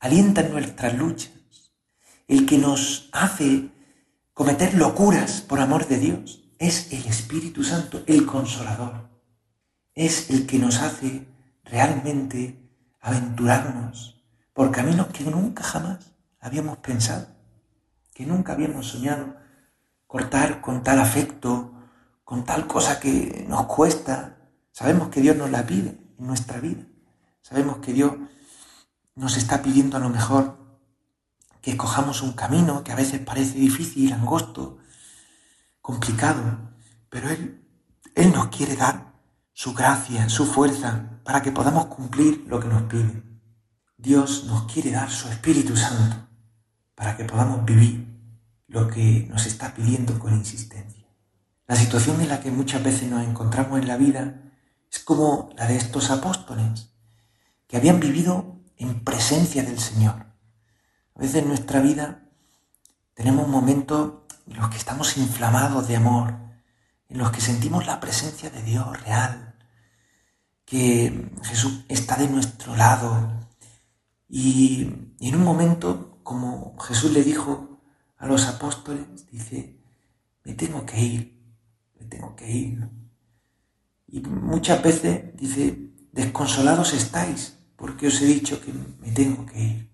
alienta 0.00 0.40
en 0.40 0.52
nuestras 0.52 0.96
luchas, 0.96 1.32
el 2.26 2.46
que 2.46 2.56
nos 2.56 3.10
hace 3.12 3.70
cometer 4.32 4.72
locuras 4.74 5.42
por 5.42 5.60
amor 5.60 5.86
de 5.86 5.98
Dios, 5.98 6.44
es 6.58 6.90
el 6.90 7.04
Espíritu 7.04 7.62
Santo, 7.64 8.02
el 8.06 8.24
consolador. 8.24 9.10
Es 9.94 10.30
el 10.30 10.46
que 10.46 10.58
nos 10.58 10.78
hace 10.78 11.28
realmente 11.64 12.58
aventurarnos 13.00 14.24
por 14.54 14.70
caminos 14.70 15.08
que 15.08 15.24
nunca 15.24 15.62
jamás 15.62 16.12
habíamos 16.40 16.78
pensado, 16.78 17.26
que 18.14 18.24
nunca 18.24 18.54
habíamos 18.54 18.86
soñado 18.86 19.36
cortar 20.06 20.62
con 20.62 20.82
tal 20.82 20.98
afecto, 21.00 21.77
con 22.28 22.44
tal 22.44 22.66
cosa 22.66 23.00
que 23.00 23.46
nos 23.48 23.64
cuesta. 23.64 24.36
Sabemos 24.70 25.08
que 25.08 25.22
Dios 25.22 25.34
nos 25.34 25.50
la 25.50 25.64
pide 25.64 25.98
en 26.18 26.26
nuestra 26.26 26.60
vida. 26.60 26.84
Sabemos 27.40 27.78
que 27.78 27.94
Dios 27.94 28.12
nos 29.14 29.38
está 29.38 29.62
pidiendo 29.62 29.96
a 29.96 30.00
lo 30.00 30.10
mejor 30.10 30.58
que 31.62 31.70
escojamos 31.70 32.20
un 32.20 32.34
camino 32.34 32.84
que 32.84 32.92
a 32.92 32.96
veces 32.96 33.20
parece 33.20 33.58
difícil, 33.58 34.12
angosto, 34.12 34.76
complicado, 35.80 36.42
pero 37.08 37.30
Él, 37.30 37.66
Él 38.14 38.30
nos 38.30 38.48
quiere 38.48 38.76
dar 38.76 39.14
su 39.54 39.72
gracia, 39.72 40.28
su 40.28 40.44
fuerza, 40.44 41.22
para 41.24 41.40
que 41.40 41.50
podamos 41.50 41.86
cumplir 41.86 42.44
lo 42.46 42.60
que 42.60 42.68
nos 42.68 42.82
pide. 42.82 43.22
Dios 43.96 44.44
nos 44.44 44.70
quiere 44.70 44.90
dar 44.90 45.10
su 45.10 45.28
Espíritu 45.28 45.74
Santo 45.78 46.28
para 46.94 47.16
que 47.16 47.24
podamos 47.24 47.64
vivir 47.64 48.06
lo 48.66 48.86
que 48.86 49.26
nos 49.30 49.46
está 49.46 49.72
pidiendo 49.72 50.18
con 50.18 50.34
insistencia. 50.34 50.97
La 51.68 51.76
situación 51.76 52.20
en 52.20 52.28
la 52.28 52.40
que 52.40 52.50
muchas 52.50 52.82
veces 52.82 53.08
nos 53.08 53.22
encontramos 53.22 53.78
en 53.78 53.86
la 53.86 53.96
vida 53.96 54.42
es 54.90 54.98
como 54.98 55.50
la 55.56 55.66
de 55.66 55.76
estos 55.76 56.10
apóstoles, 56.10 56.90
que 57.68 57.76
habían 57.76 58.00
vivido 58.00 58.56
en 58.76 59.04
presencia 59.04 59.62
del 59.62 59.78
Señor, 59.78 60.28
a 61.18 61.22
veces 61.22 61.42
en 61.42 61.48
nuestra 61.48 61.80
vida 61.80 62.22
tenemos 63.14 63.48
momentos 63.48 64.22
en 64.46 64.56
los 64.56 64.70
que 64.70 64.76
estamos 64.76 65.16
inflamados 65.16 65.88
de 65.88 65.96
amor, 65.96 66.32
en 67.08 67.18
los 67.18 67.32
que 67.32 67.40
sentimos 67.40 67.86
la 67.86 67.98
presencia 67.98 68.50
de 68.50 68.62
Dios 68.62 69.02
real, 69.02 69.56
que 70.64 71.32
Jesús 71.42 71.84
está 71.88 72.16
de 72.16 72.28
nuestro 72.28 72.76
lado. 72.76 73.32
Y, 74.28 75.16
en 75.18 75.34
un 75.34 75.42
momento, 75.42 76.20
como 76.22 76.78
Jesús 76.78 77.10
le 77.10 77.24
dijo 77.24 77.80
a 78.16 78.28
los 78.28 78.46
apóstoles, 78.46 79.28
dice, 79.32 79.76
me 80.44 80.54
tengo 80.54 80.86
que 80.86 81.00
ir, 81.00 81.37
tengo 82.08 82.34
que 82.34 82.50
ir. 82.50 82.88
Y 84.08 84.20
muchas 84.20 84.82
veces 84.82 85.36
dice, 85.36 85.92
desconsolados 86.12 86.94
estáis, 86.94 87.58
porque 87.76 88.08
os 88.08 88.20
he 88.20 88.26
dicho 88.26 88.60
que 88.60 88.72
me 88.72 89.10
tengo 89.12 89.46
que 89.46 89.60
ir. 89.60 89.92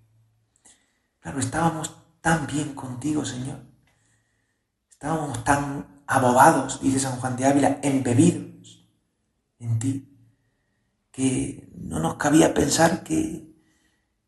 Claro, 1.20 1.38
estábamos 1.40 1.96
tan 2.20 2.46
bien 2.46 2.74
contigo, 2.74 3.24
Señor. 3.24 3.60
Estábamos 4.90 5.44
tan 5.44 6.02
abobados, 6.06 6.80
dice 6.80 7.00
San 7.00 7.18
Juan 7.18 7.36
de 7.36 7.46
Ávila, 7.46 7.80
embebidos 7.82 8.88
en 9.58 9.78
ti, 9.78 10.08
que 11.10 11.70
no 11.74 11.98
nos 11.98 12.16
cabía 12.16 12.54
pensar 12.54 13.02
que 13.04 13.54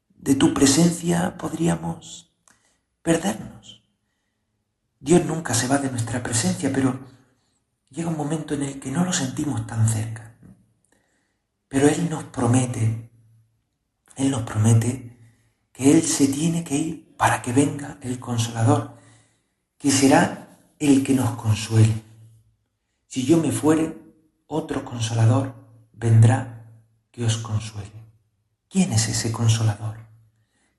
de 0.09 0.35
tu 0.35 0.53
presencia 0.55 1.37
podríamos 1.37 2.35
perdernos. 3.03 3.83
Dios 4.99 5.25
nunca 5.25 5.55
se 5.55 5.69
va 5.69 5.79
de 5.79 5.91
nuestra 5.91 6.23
presencia, 6.23 6.73
pero 6.73 6.99
llega 7.91 8.09
un 8.09 8.17
momento 8.17 8.55
en 8.55 8.63
el 8.63 8.81
que 8.81 8.91
no 8.91 9.05
lo 9.05 9.13
sentimos 9.13 9.67
tan 9.67 9.89
cerca. 9.89 10.35
Pero 11.69 11.89
Él 11.89 12.09
nos 12.11 12.25
promete, 12.25 13.11
Él 14.17 14.31
nos 14.31 14.43
promete 14.43 15.17
que 15.73 15.91
Él 15.91 16.03
se 16.03 16.29
tiene 16.29 16.65
que 16.65 16.77
ir 16.77 17.17
para 17.17 17.43
que 17.43 17.53
venga 17.53 17.99
el 18.03 18.19
consolador, 18.19 18.97
que 19.79 19.91
será 19.91 20.59
el 20.79 21.03
que 21.05 21.15
nos 21.15 21.31
consuele. 21.37 22.03
Si 23.07 23.25
yo 23.25 23.39
me 23.39 23.53
fuere, 23.53 23.97
otro 24.47 24.85
consolador 24.85 25.55
vendrá 25.93 26.71
que 27.11 27.25
os 27.25 27.39
consuele. 27.39 27.91
¿Quién 28.69 28.93
es 28.93 29.09
ese 29.09 29.33
consolador? 29.33 29.97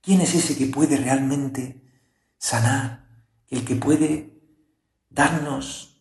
¿Quién 0.01 0.21
es 0.21 0.35
ese 0.35 0.55
que 0.57 0.67
puede 0.67 0.97
realmente 0.97 1.81
sanar? 2.37 3.07
El 3.49 3.65
que 3.65 3.75
puede 3.75 4.39
darnos, 5.09 5.96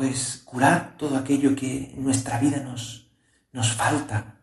pues, 0.00 0.40
curar 0.46 0.96
todo 0.96 1.18
aquello 1.18 1.54
que 1.54 1.92
en 1.92 2.02
nuestra 2.02 2.40
vida 2.40 2.62
nos, 2.62 3.10
nos 3.52 3.74
falta. 3.74 4.40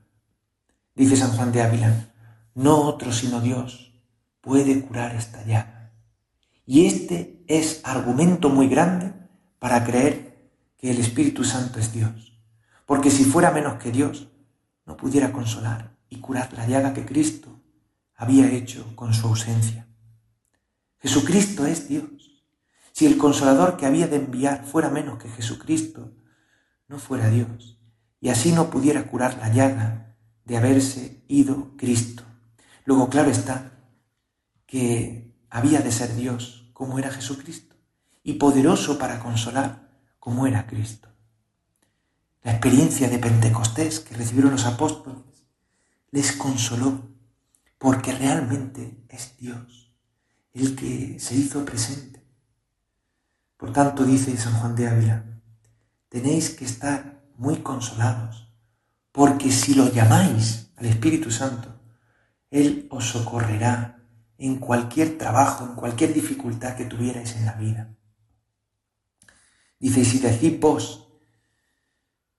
Dice 0.93 1.17
San 1.17 1.31
Juan 1.31 1.51
de 1.51 1.63
Ávila, 1.63 2.11
no 2.53 2.77
otro 2.81 3.11
sino 3.11 3.41
Dios 3.41 3.91
puede 4.39 4.79
curar 4.81 5.15
esta 5.15 5.43
llaga. 5.45 5.91
Y 6.63 6.85
este 6.85 7.43
es 7.47 7.81
argumento 7.83 8.49
muy 8.49 8.67
grande 8.67 9.11
para 9.57 9.83
creer 9.83 10.51
que 10.77 10.91
el 10.91 10.99
Espíritu 10.99 11.43
Santo 11.43 11.79
es 11.79 11.91
Dios. 11.91 12.37
Porque 12.85 13.09
si 13.09 13.23
fuera 13.25 13.49
menos 13.49 13.81
que 13.81 13.91
Dios, 13.91 14.27
no 14.85 14.95
pudiera 14.95 15.31
consolar 15.31 15.97
y 16.07 16.17
curar 16.17 16.53
la 16.53 16.67
llaga 16.67 16.93
que 16.93 17.03
Cristo 17.03 17.49
había 18.15 18.47
hecho 18.51 18.95
con 18.95 19.11
su 19.15 19.27
ausencia. 19.27 19.87
Jesucristo 20.99 21.65
es 21.65 21.89
Dios. 21.89 22.36
Si 22.97 23.05
el 23.05 23.19
consolador 23.19 23.77
que 23.77 23.85
había 23.85 24.07
de 24.07 24.15
enviar 24.15 24.65
fuera 24.65 24.89
menos 24.89 25.19
que 25.19 25.29
Jesucristo, 25.29 26.15
no 26.87 26.97
fuera 26.97 27.29
Dios, 27.29 27.79
y 28.19 28.29
así 28.29 28.51
no 28.51 28.71
pudiera 28.71 29.05
curar 29.05 29.37
la 29.37 29.53
llaga 29.53 30.15
de 30.45 30.57
haberse 30.57 31.23
ido 31.27 31.77
Cristo. 31.77 32.23
Luego, 32.85 33.07
claro 33.07 33.29
está, 33.29 33.83
que 34.65 35.31
había 35.51 35.81
de 35.81 35.91
ser 35.91 36.15
Dios 36.15 36.71
como 36.73 36.97
era 36.97 37.11
Jesucristo 37.11 37.75
y 38.23 38.33
poderoso 38.33 38.97
para 38.97 39.19
consolar 39.19 39.91
como 40.17 40.47
era 40.47 40.65
Cristo. 40.65 41.09
La 42.41 42.53
experiencia 42.53 43.09
de 43.09 43.19
Pentecostés 43.19 43.99
que 43.99 44.15
recibieron 44.15 44.53
los 44.53 44.65
apóstoles 44.65 45.45
les 46.09 46.31
consoló 46.31 47.03
porque 47.77 48.11
realmente 48.11 49.05
es 49.07 49.37
Dios 49.37 49.93
el 50.51 50.75
que 50.75 51.19
se 51.19 51.35
hizo 51.35 51.63
presente. 51.63 52.26
Por 53.57 53.73
tanto, 53.73 54.05
dice 54.05 54.37
San 54.37 54.53
Juan 54.53 54.75
de 54.75 54.87
Ávila, 54.87 55.25
tenéis 56.09 56.51
que 56.51 56.65
estar 56.65 57.23
muy 57.37 57.57
consolados, 57.57 58.53
porque 59.11 59.51
si 59.51 59.73
lo 59.73 59.91
llamáis 59.91 60.71
al 60.77 60.85
Espíritu 60.85 61.31
Santo, 61.31 61.81
Él 62.51 62.87
os 62.91 63.05
socorrerá 63.05 64.03
en 64.37 64.57
cualquier 64.57 65.17
trabajo, 65.17 65.65
en 65.65 65.75
cualquier 65.75 66.13
dificultad 66.13 66.75
que 66.75 66.85
tuvierais 66.85 67.35
en 67.35 67.45
la 67.45 67.53
vida. 67.53 67.95
Dice, 69.79 70.05
si 70.05 70.19
decís 70.19 70.59
vos, 70.59 71.07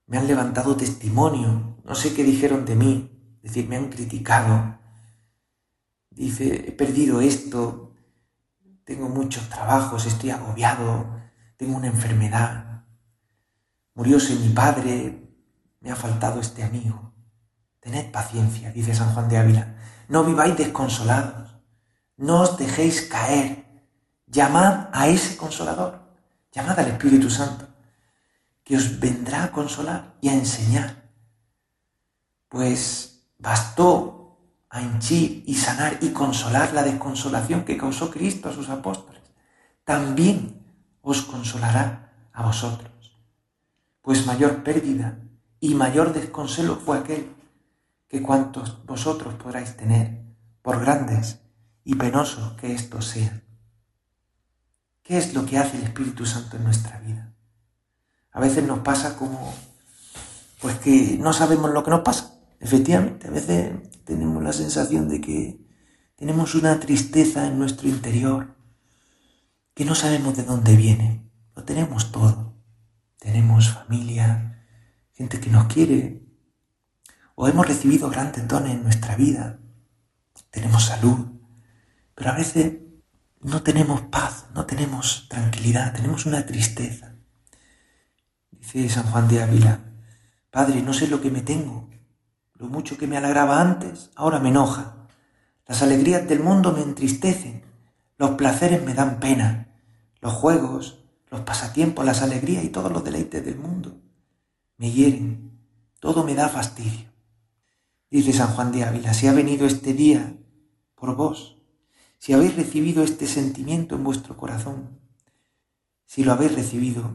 me 0.07 0.17
han 0.17 0.27
levantado 0.27 0.75
testimonio, 0.75 1.77
no 1.83 1.95
sé 1.95 2.13
qué 2.13 2.23
dijeron 2.23 2.65
de 2.65 2.75
mí, 2.75 3.37
es 3.43 3.51
decir, 3.51 3.69
me 3.69 3.75
han 3.75 3.89
criticado. 3.89 4.79
Dice, 6.09 6.65
he 6.67 6.71
perdido 6.71 7.21
esto, 7.21 7.88
tengo 8.89 9.07
muchos 9.07 9.47
trabajos, 9.49 10.07
estoy 10.07 10.31
agobiado, 10.31 11.21
tengo 11.57 11.77
una 11.77 11.85
enfermedad, 11.85 12.85
murióse 13.93 14.33
mi 14.33 14.49
padre, 14.49 15.29
me 15.79 15.91
ha 15.91 15.95
faltado 15.95 16.39
este 16.39 16.63
amigo. 16.63 17.13
Tened 17.81 18.09
paciencia, 18.11 18.71
dice 18.71 18.95
San 18.95 19.13
Juan 19.13 19.29
de 19.29 19.37
Ávila, 19.37 19.75
no 20.07 20.23
viváis 20.23 20.57
desconsolados, 20.57 21.55
no 22.17 22.41
os 22.41 22.57
dejéis 22.57 23.03
caer, 23.03 23.63
llamad 24.25 24.89
a 24.91 25.07
ese 25.07 25.37
consolador, 25.37 26.01
llamad 26.51 26.79
al 26.79 26.87
Espíritu 26.87 27.29
Santo, 27.29 27.67
que 28.63 28.75
os 28.75 28.99
vendrá 28.99 29.43
a 29.43 29.51
consolar 29.51 30.15
y 30.19 30.29
a 30.29 30.33
enseñar. 30.33 31.11
Pues 32.47 33.21
bastó 33.37 34.18
a 34.69 34.81
henchir 34.81 35.43
y 35.47 35.55
sanar 35.55 35.97
y 36.01 36.09
consolar 36.09 36.73
la 36.73 36.83
desconsolación 36.83 37.65
que 37.65 37.77
causó 37.77 38.11
Cristo 38.11 38.49
a 38.49 38.53
sus 38.53 38.69
apóstoles. 38.69 39.21
También 39.83 40.63
os 41.01 41.23
consolará 41.23 42.13
a 42.31 42.43
vosotros. 42.43 42.91
Pues 44.01 44.25
mayor 44.25 44.63
pérdida 44.63 45.19
y 45.59 45.73
mayor 45.75 46.13
desconsuelo 46.13 46.75
fue 46.75 46.99
aquel 46.99 47.35
que 48.07 48.21
cuantos 48.21 48.85
vosotros 48.85 49.35
podráis 49.35 49.75
tener, 49.77 50.23
por 50.61 50.79
grandes 50.79 51.39
y 51.83 51.95
penosos 51.95 52.53
que 52.53 52.73
estos 52.73 53.05
sean. 53.05 53.43
¿Qué 55.03 55.17
es 55.17 55.33
lo 55.33 55.45
que 55.45 55.57
hace 55.57 55.77
el 55.77 55.83
Espíritu 55.83 56.25
Santo 56.25 56.57
en 56.57 56.63
nuestra 56.63 56.99
vida? 56.99 57.33
A 58.31 58.39
veces 58.39 58.63
nos 58.63 58.79
pasa 58.79 59.17
como, 59.17 59.53
pues 60.61 60.77
que 60.79 61.17
no 61.19 61.33
sabemos 61.33 61.71
lo 61.71 61.83
que 61.83 61.91
nos 61.91 62.01
pasa. 62.01 62.38
Efectivamente, 62.59 63.27
a 63.27 63.31
veces 63.31 63.73
tenemos 64.03 64.43
la 64.43 64.53
sensación 64.53 65.07
de 65.07 65.21
que 65.21 65.65
tenemos 66.15 66.55
una 66.55 66.79
tristeza 66.79 67.47
en 67.47 67.57
nuestro 67.57 67.87
interior, 67.87 68.55
que 69.73 69.85
no 69.85 69.95
sabemos 69.95 70.35
de 70.35 70.43
dónde 70.43 70.75
viene. 70.75 71.29
Lo 71.55 71.63
tenemos 71.63 72.11
todo. 72.11 72.57
Tenemos 73.17 73.69
familia, 73.69 74.65
gente 75.13 75.39
que 75.39 75.49
nos 75.49 75.67
quiere, 75.67 76.29
o 77.35 77.47
hemos 77.47 77.67
recibido 77.67 78.09
grandes 78.09 78.47
dones 78.47 78.73
en 78.73 78.83
nuestra 78.83 79.15
vida, 79.15 79.59
tenemos 80.49 80.85
salud, 80.85 81.27
pero 82.15 82.31
a 82.31 82.35
veces 82.35 82.79
no 83.41 83.63
tenemos 83.63 84.01
paz, 84.03 84.47
no 84.53 84.65
tenemos 84.65 85.27
tranquilidad, 85.29 85.93
tenemos 85.93 86.25
una 86.25 86.45
tristeza. 86.45 87.15
Dice 88.51 88.89
San 88.89 89.05
Juan 89.05 89.27
de 89.29 89.41
Ávila, 89.41 89.79
Padre, 90.51 90.81
no 90.81 90.93
sé 90.93 91.07
lo 91.07 91.21
que 91.21 91.31
me 91.31 91.41
tengo, 91.41 91.88
lo 92.59 92.67
mucho 92.67 92.97
que 92.97 93.07
me 93.07 93.17
alegraba 93.17 93.59
antes, 93.59 94.11
ahora 94.15 94.39
me 94.39 94.49
enoja. 94.49 95.07
Las 95.65 95.81
alegrías 95.81 96.27
del 96.27 96.41
mundo 96.41 96.71
me 96.73 96.83
entristecen, 96.83 97.63
los 98.17 98.31
placeres 98.31 98.83
me 98.83 98.93
dan 98.93 99.19
pena, 99.19 99.73
los 100.21 100.33
juegos, 100.33 100.99
los 101.31 101.41
pasatiempos, 101.41 102.05
las 102.05 102.21
alegrías 102.21 102.63
y 102.63 102.69
todos 102.69 102.91
los 102.91 103.03
deleites 103.03 103.43
del 103.43 103.57
mundo 103.57 103.99
me 104.79 104.91
hieren, 104.91 105.59
todo 105.99 106.23
me 106.23 106.35
da 106.35 106.47
fastidio. 106.47 107.09
Dice 108.09 108.33
San 108.33 108.53
Juan 108.55 108.71
de 108.71 108.85
Ávila, 108.85 109.13
si 109.13 109.27
ha 109.27 109.33
venido 109.33 109.67
este 109.67 109.93
día 109.93 110.37
por 110.95 111.15
vos, 111.15 111.57
si 112.17 112.33
habéis 112.33 112.55
recibido 112.55 113.03
este 113.03 113.27
sentimiento 113.27 113.95
en 113.95 114.05
vuestro 114.05 114.37
corazón, 114.37 114.99
si 116.05 116.23
lo 116.23 116.31
habéis 116.31 116.55
recibido, 116.55 117.13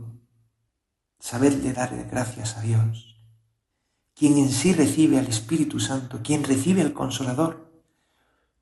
sabedle 1.19 1.73
dar 1.73 2.07
gracias 2.11 2.57
a 2.59 2.61
Dios. 2.61 3.14
Quien 4.15 4.39
en 4.39 4.51
sí 4.51 4.73
recibe 4.73 5.19
al 5.19 5.27
Espíritu 5.27 5.81
Santo, 5.81 6.21
quien 6.23 6.45
recibe 6.45 6.83
al 6.83 6.93
Consolador, 6.93 7.71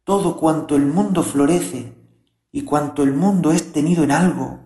todo 0.04 0.36
cuanto 0.36 0.76
el 0.76 0.86
mundo 0.86 1.22
florece 1.22 1.94
y 2.50 2.62
cuanto 2.62 3.02
el 3.02 3.12
mundo 3.12 3.52
es 3.52 3.72
tenido 3.72 4.02
en 4.02 4.10
algo, 4.10 4.60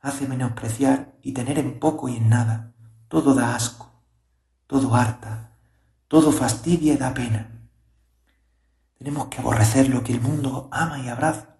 hace 0.00 0.26
menospreciar 0.26 1.16
y 1.22 1.32
tener 1.32 1.58
en 1.58 1.78
poco 1.78 2.08
y 2.08 2.16
en 2.16 2.28
nada. 2.28 2.74
Todo 3.08 3.34
da 3.34 3.54
asco, 3.54 3.90
todo 4.66 4.94
harta, 4.94 5.56
todo 6.08 6.32
fastidia 6.32 6.94
y 6.94 6.96
da 6.96 7.14
pena. 7.14 7.68
Tenemos 8.98 9.28
que 9.28 9.38
aborrecer 9.38 9.88
lo 9.88 10.02
que 10.02 10.12
el 10.12 10.20
mundo 10.20 10.68
ama 10.72 10.98
y 11.00 11.08
abraza 11.08 11.56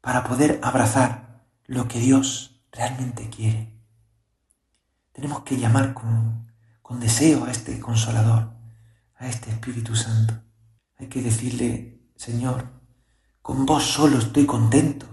para 0.00 0.24
poder 0.24 0.60
abrazar 0.62 1.46
lo 1.66 1.88
que 1.88 1.98
Dios 1.98 2.60
realmente 2.70 3.30
quiere. 3.30 3.72
Tenemos 5.12 5.42
que 5.42 5.56
llamar 5.56 5.94
con, 5.94 6.43
con 6.84 7.00
deseo 7.00 7.46
a 7.46 7.50
este 7.50 7.80
consolador, 7.80 8.50
a 9.16 9.26
este 9.26 9.48
Espíritu 9.48 9.96
Santo. 9.96 10.34
Hay 10.98 11.06
que 11.08 11.22
decirle, 11.22 12.10
Señor, 12.14 12.68
con 13.40 13.64
vos 13.64 13.84
solo 13.84 14.18
estoy 14.18 14.44
contento. 14.44 15.06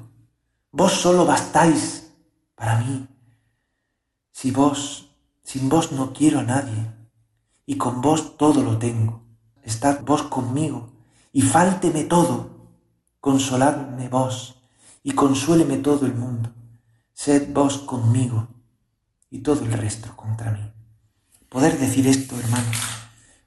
Vos 0.69 0.91
solo 0.91 1.25
bastáis 1.25 2.11
para 2.55 2.77
mí. 2.79 3.07
Si 4.33 4.51
vos, 4.51 5.15
sin 5.43 5.69
vos 5.69 5.93
no 5.93 6.11
quiero 6.11 6.39
a 6.39 6.43
nadie, 6.43 6.91
y 7.65 7.77
con 7.77 8.01
vos 8.01 8.35
todo 8.35 8.61
lo 8.63 8.77
tengo. 8.77 9.23
Estad 9.63 10.01
vos 10.03 10.23
conmigo 10.23 10.91
y 11.31 11.41
fálteme 11.41 12.03
todo, 12.03 12.49
consoladme 13.21 14.09
vos 14.09 14.61
y 15.03 15.13
consuéleme 15.13 15.77
todo 15.77 16.05
el 16.05 16.15
mundo. 16.15 16.51
Sed 17.13 17.53
vos 17.53 17.77
conmigo 17.77 18.49
y 19.29 19.39
todo 19.39 19.63
el 19.63 19.71
resto 19.71 20.13
contra 20.17 20.51
mí. 20.51 20.80
Poder 21.51 21.77
decir 21.77 22.07
esto, 22.07 22.39
hermanos, 22.39 22.77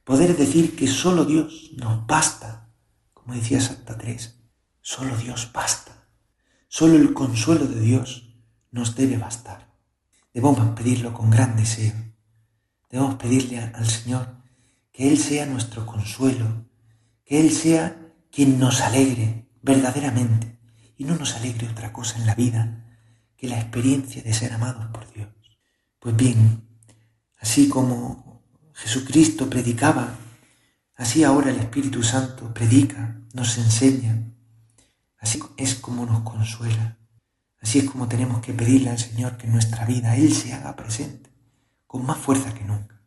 poder 0.05 0.37
decir 0.37 0.77
que 0.77 0.87
solo 0.87 1.25
Dios 1.25 1.71
nos 1.79 2.07
basta, 2.07 2.69
como 3.14 3.33
decía 3.33 3.62
Santa 3.62 3.97
Teresa, 3.97 4.35
solo 4.83 5.17
Dios 5.17 5.51
basta, 5.55 6.07
solo 6.69 6.97
el 6.97 7.14
consuelo 7.14 7.64
de 7.67 7.81
Dios 7.81 8.37
nos 8.71 8.95
debe 8.95 9.17
bastar. 9.17 9.73
Debemos 10.35 10.77
pedirlo 10.77 11.14
con 11.14 11.31
gran 11.31 11.57
deseo. 11.57 11.95
Debemos 12.90 13.14
pedirle 13.14 13.59
al 13.61 13.87
Señor 13.87 14.37
que 14.93 15.09
Él 15.09 15.17
sea 15.17 15.47
nuestro 15.47 15.87
consuelo, 15.87 16.67
que 17.25 17.40
Él 17.40 17.51
sea 17.51 18.12
quien 18.31 18.59
nos 18.59 18.83
alegre 18.83 19.49
verdaderamente 19.62 20.59
y 20.99 21.05
no 21.05 21.17
nos 21.17 21.37
alegre 21.37 21.69
otra 21.69 21.90
cosa 21.90 22.19
en 22.19 22.27
la 22.27 22.35
vida 22.35 22.85
que 23.38 23.49
la 23.49 23.59
experiencia 23.59 24.23
de 24.23 24.35
ser 24.35 24.53
amados 24.53 24.88
por 24.93 25.11
Dios. 25.11 25.31
Pues 26.01 26.14
bien, 26.14 26.74
así 27.44 27.68
como 27.68 28.40
Jesucristo 28.72 29.50
predicaba, 29.50 30.16
así 30.96 31.24
ahora 31.24 31.50
el 31.50 31.59
Espíritu 31.59 32.02
Santo 32.02 32.54
predica, 32.54 33.20
nos 33.35 33.59
enseña, 33.59 34.33
así 35.18 35.42
es 35.59 35.74
como 35.74 36.07
nos 36.07 36.20
consuela, 36.22 36.96
así 37.61 37.80
es 37.80 37.85
como 37.90 38.09
tenemos 38.09 38.40
que 38.40 38.54
pedirle 38.54 38.88
al 38.88 38.98
Señor 38.98 39.37
que 39.37 39.46
en 39.46 39.52
nuestra 39.52 39.85
vida 39.85 40.16
Él 40.16 40.33
se 40.33 40.54
haga 40.54 40.74
presente 40.74 41.30
con 41.87 42.07
más 42.07 42.16
fuerza 42.16 42.54
que 42.54 42.64
nunca. 42.64 42.98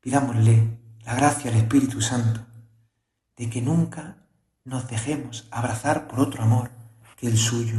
Pidámosle 0.00 0.78
la 1.06 1.14
gracia 1.14 1.50
al 1.50 1.56
Espíritu 1.56 2.02
Santo 2.02 2.44
de 3.38 3.48
que 3.48 3.62
nunca 3.62 4.18
nos 4.64 4.86
dejemos 4.86 5.48
abrazar 5.50 6.08
por 6.08 6.20
otro 6.20 6.42
amor 6.42 6.72
que 7.16 7.26
el 7.26 7.38
suyo. 7.38 7.78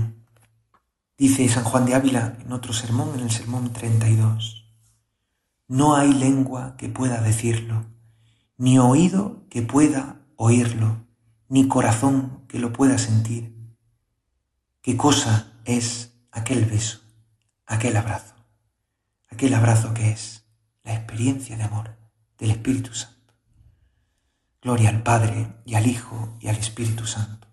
Dice 1.20 1.48
San 1.50 1.66
Juan 1.66 1.86
de 1.86 1.94
Ávila 1.94 2.36
en 2.44 2.52
otro 2.52 2.74
sermón, 2.74 3.14
en 3.14 3.26
el 3.26 3.32
sermón 3.32 3.72
32, 3.72 4.61
no 5.72 5.96
hay 5.96 6.12
lengua 6.12 6.76
que 6.76 6.90
pueda 6.90 7.22
decirlo, 7.22 7.86
ni 8.58 8.78
oído 8.78 9.48
que 9.50 9.62
pueda 9.62 10.20
oírlo, 10.36 11.08
ni 11.48 11.70
corazón 11.70 12.46
que 12.50 12.60
lo 12.60 12.74
pueda 12.74 12.98
sentir. 12.98 13.56
¿Qué 14.82 14.98
cosa 14.98 15.54
es 15.64 16.14
aquel 16.30 16.66
beso, 16.66 17.00
aquel 17.66 17.96
abrazo? 17.96 18.36
Aquel 19.30 19.54
abrazo 19.54 19.94
que 19.94 20.12
es 20.12 20.46
la 20.84 20.94
experiencia 20.94 21.56
de 21.56 21.64
amor 21.64 21.96
del 22.38 22.52
Espíritu 22.52 22.94
Santo. 22.94 23.34
Gloria 24.62 24.90
al 24.90 25.04
Padre 25.04 25.54
y 25.64 25.76
al 25.76 25.88
Hijo 25.88 26.36
y 26.42 26.50
al 26.50 26.58
Espíritu 26.58 27.08
Santo, 27.08 27.48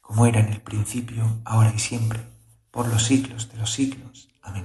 como 0.00 0.24
era 0.24 0.40
en 0.40 0.50
el 0.50 0.62
principio, 0.62 1.42
ahora 1.44 1.74
y 1.76 1.78
siempre, 1.78 2.20
por 2.70 2.88
los 2.88 3.02
siglos 3.02 3.52
de 3.52 3.58
los 3.58 3.70
siglos. 3.70 4.30
Amén. 4.40 4.64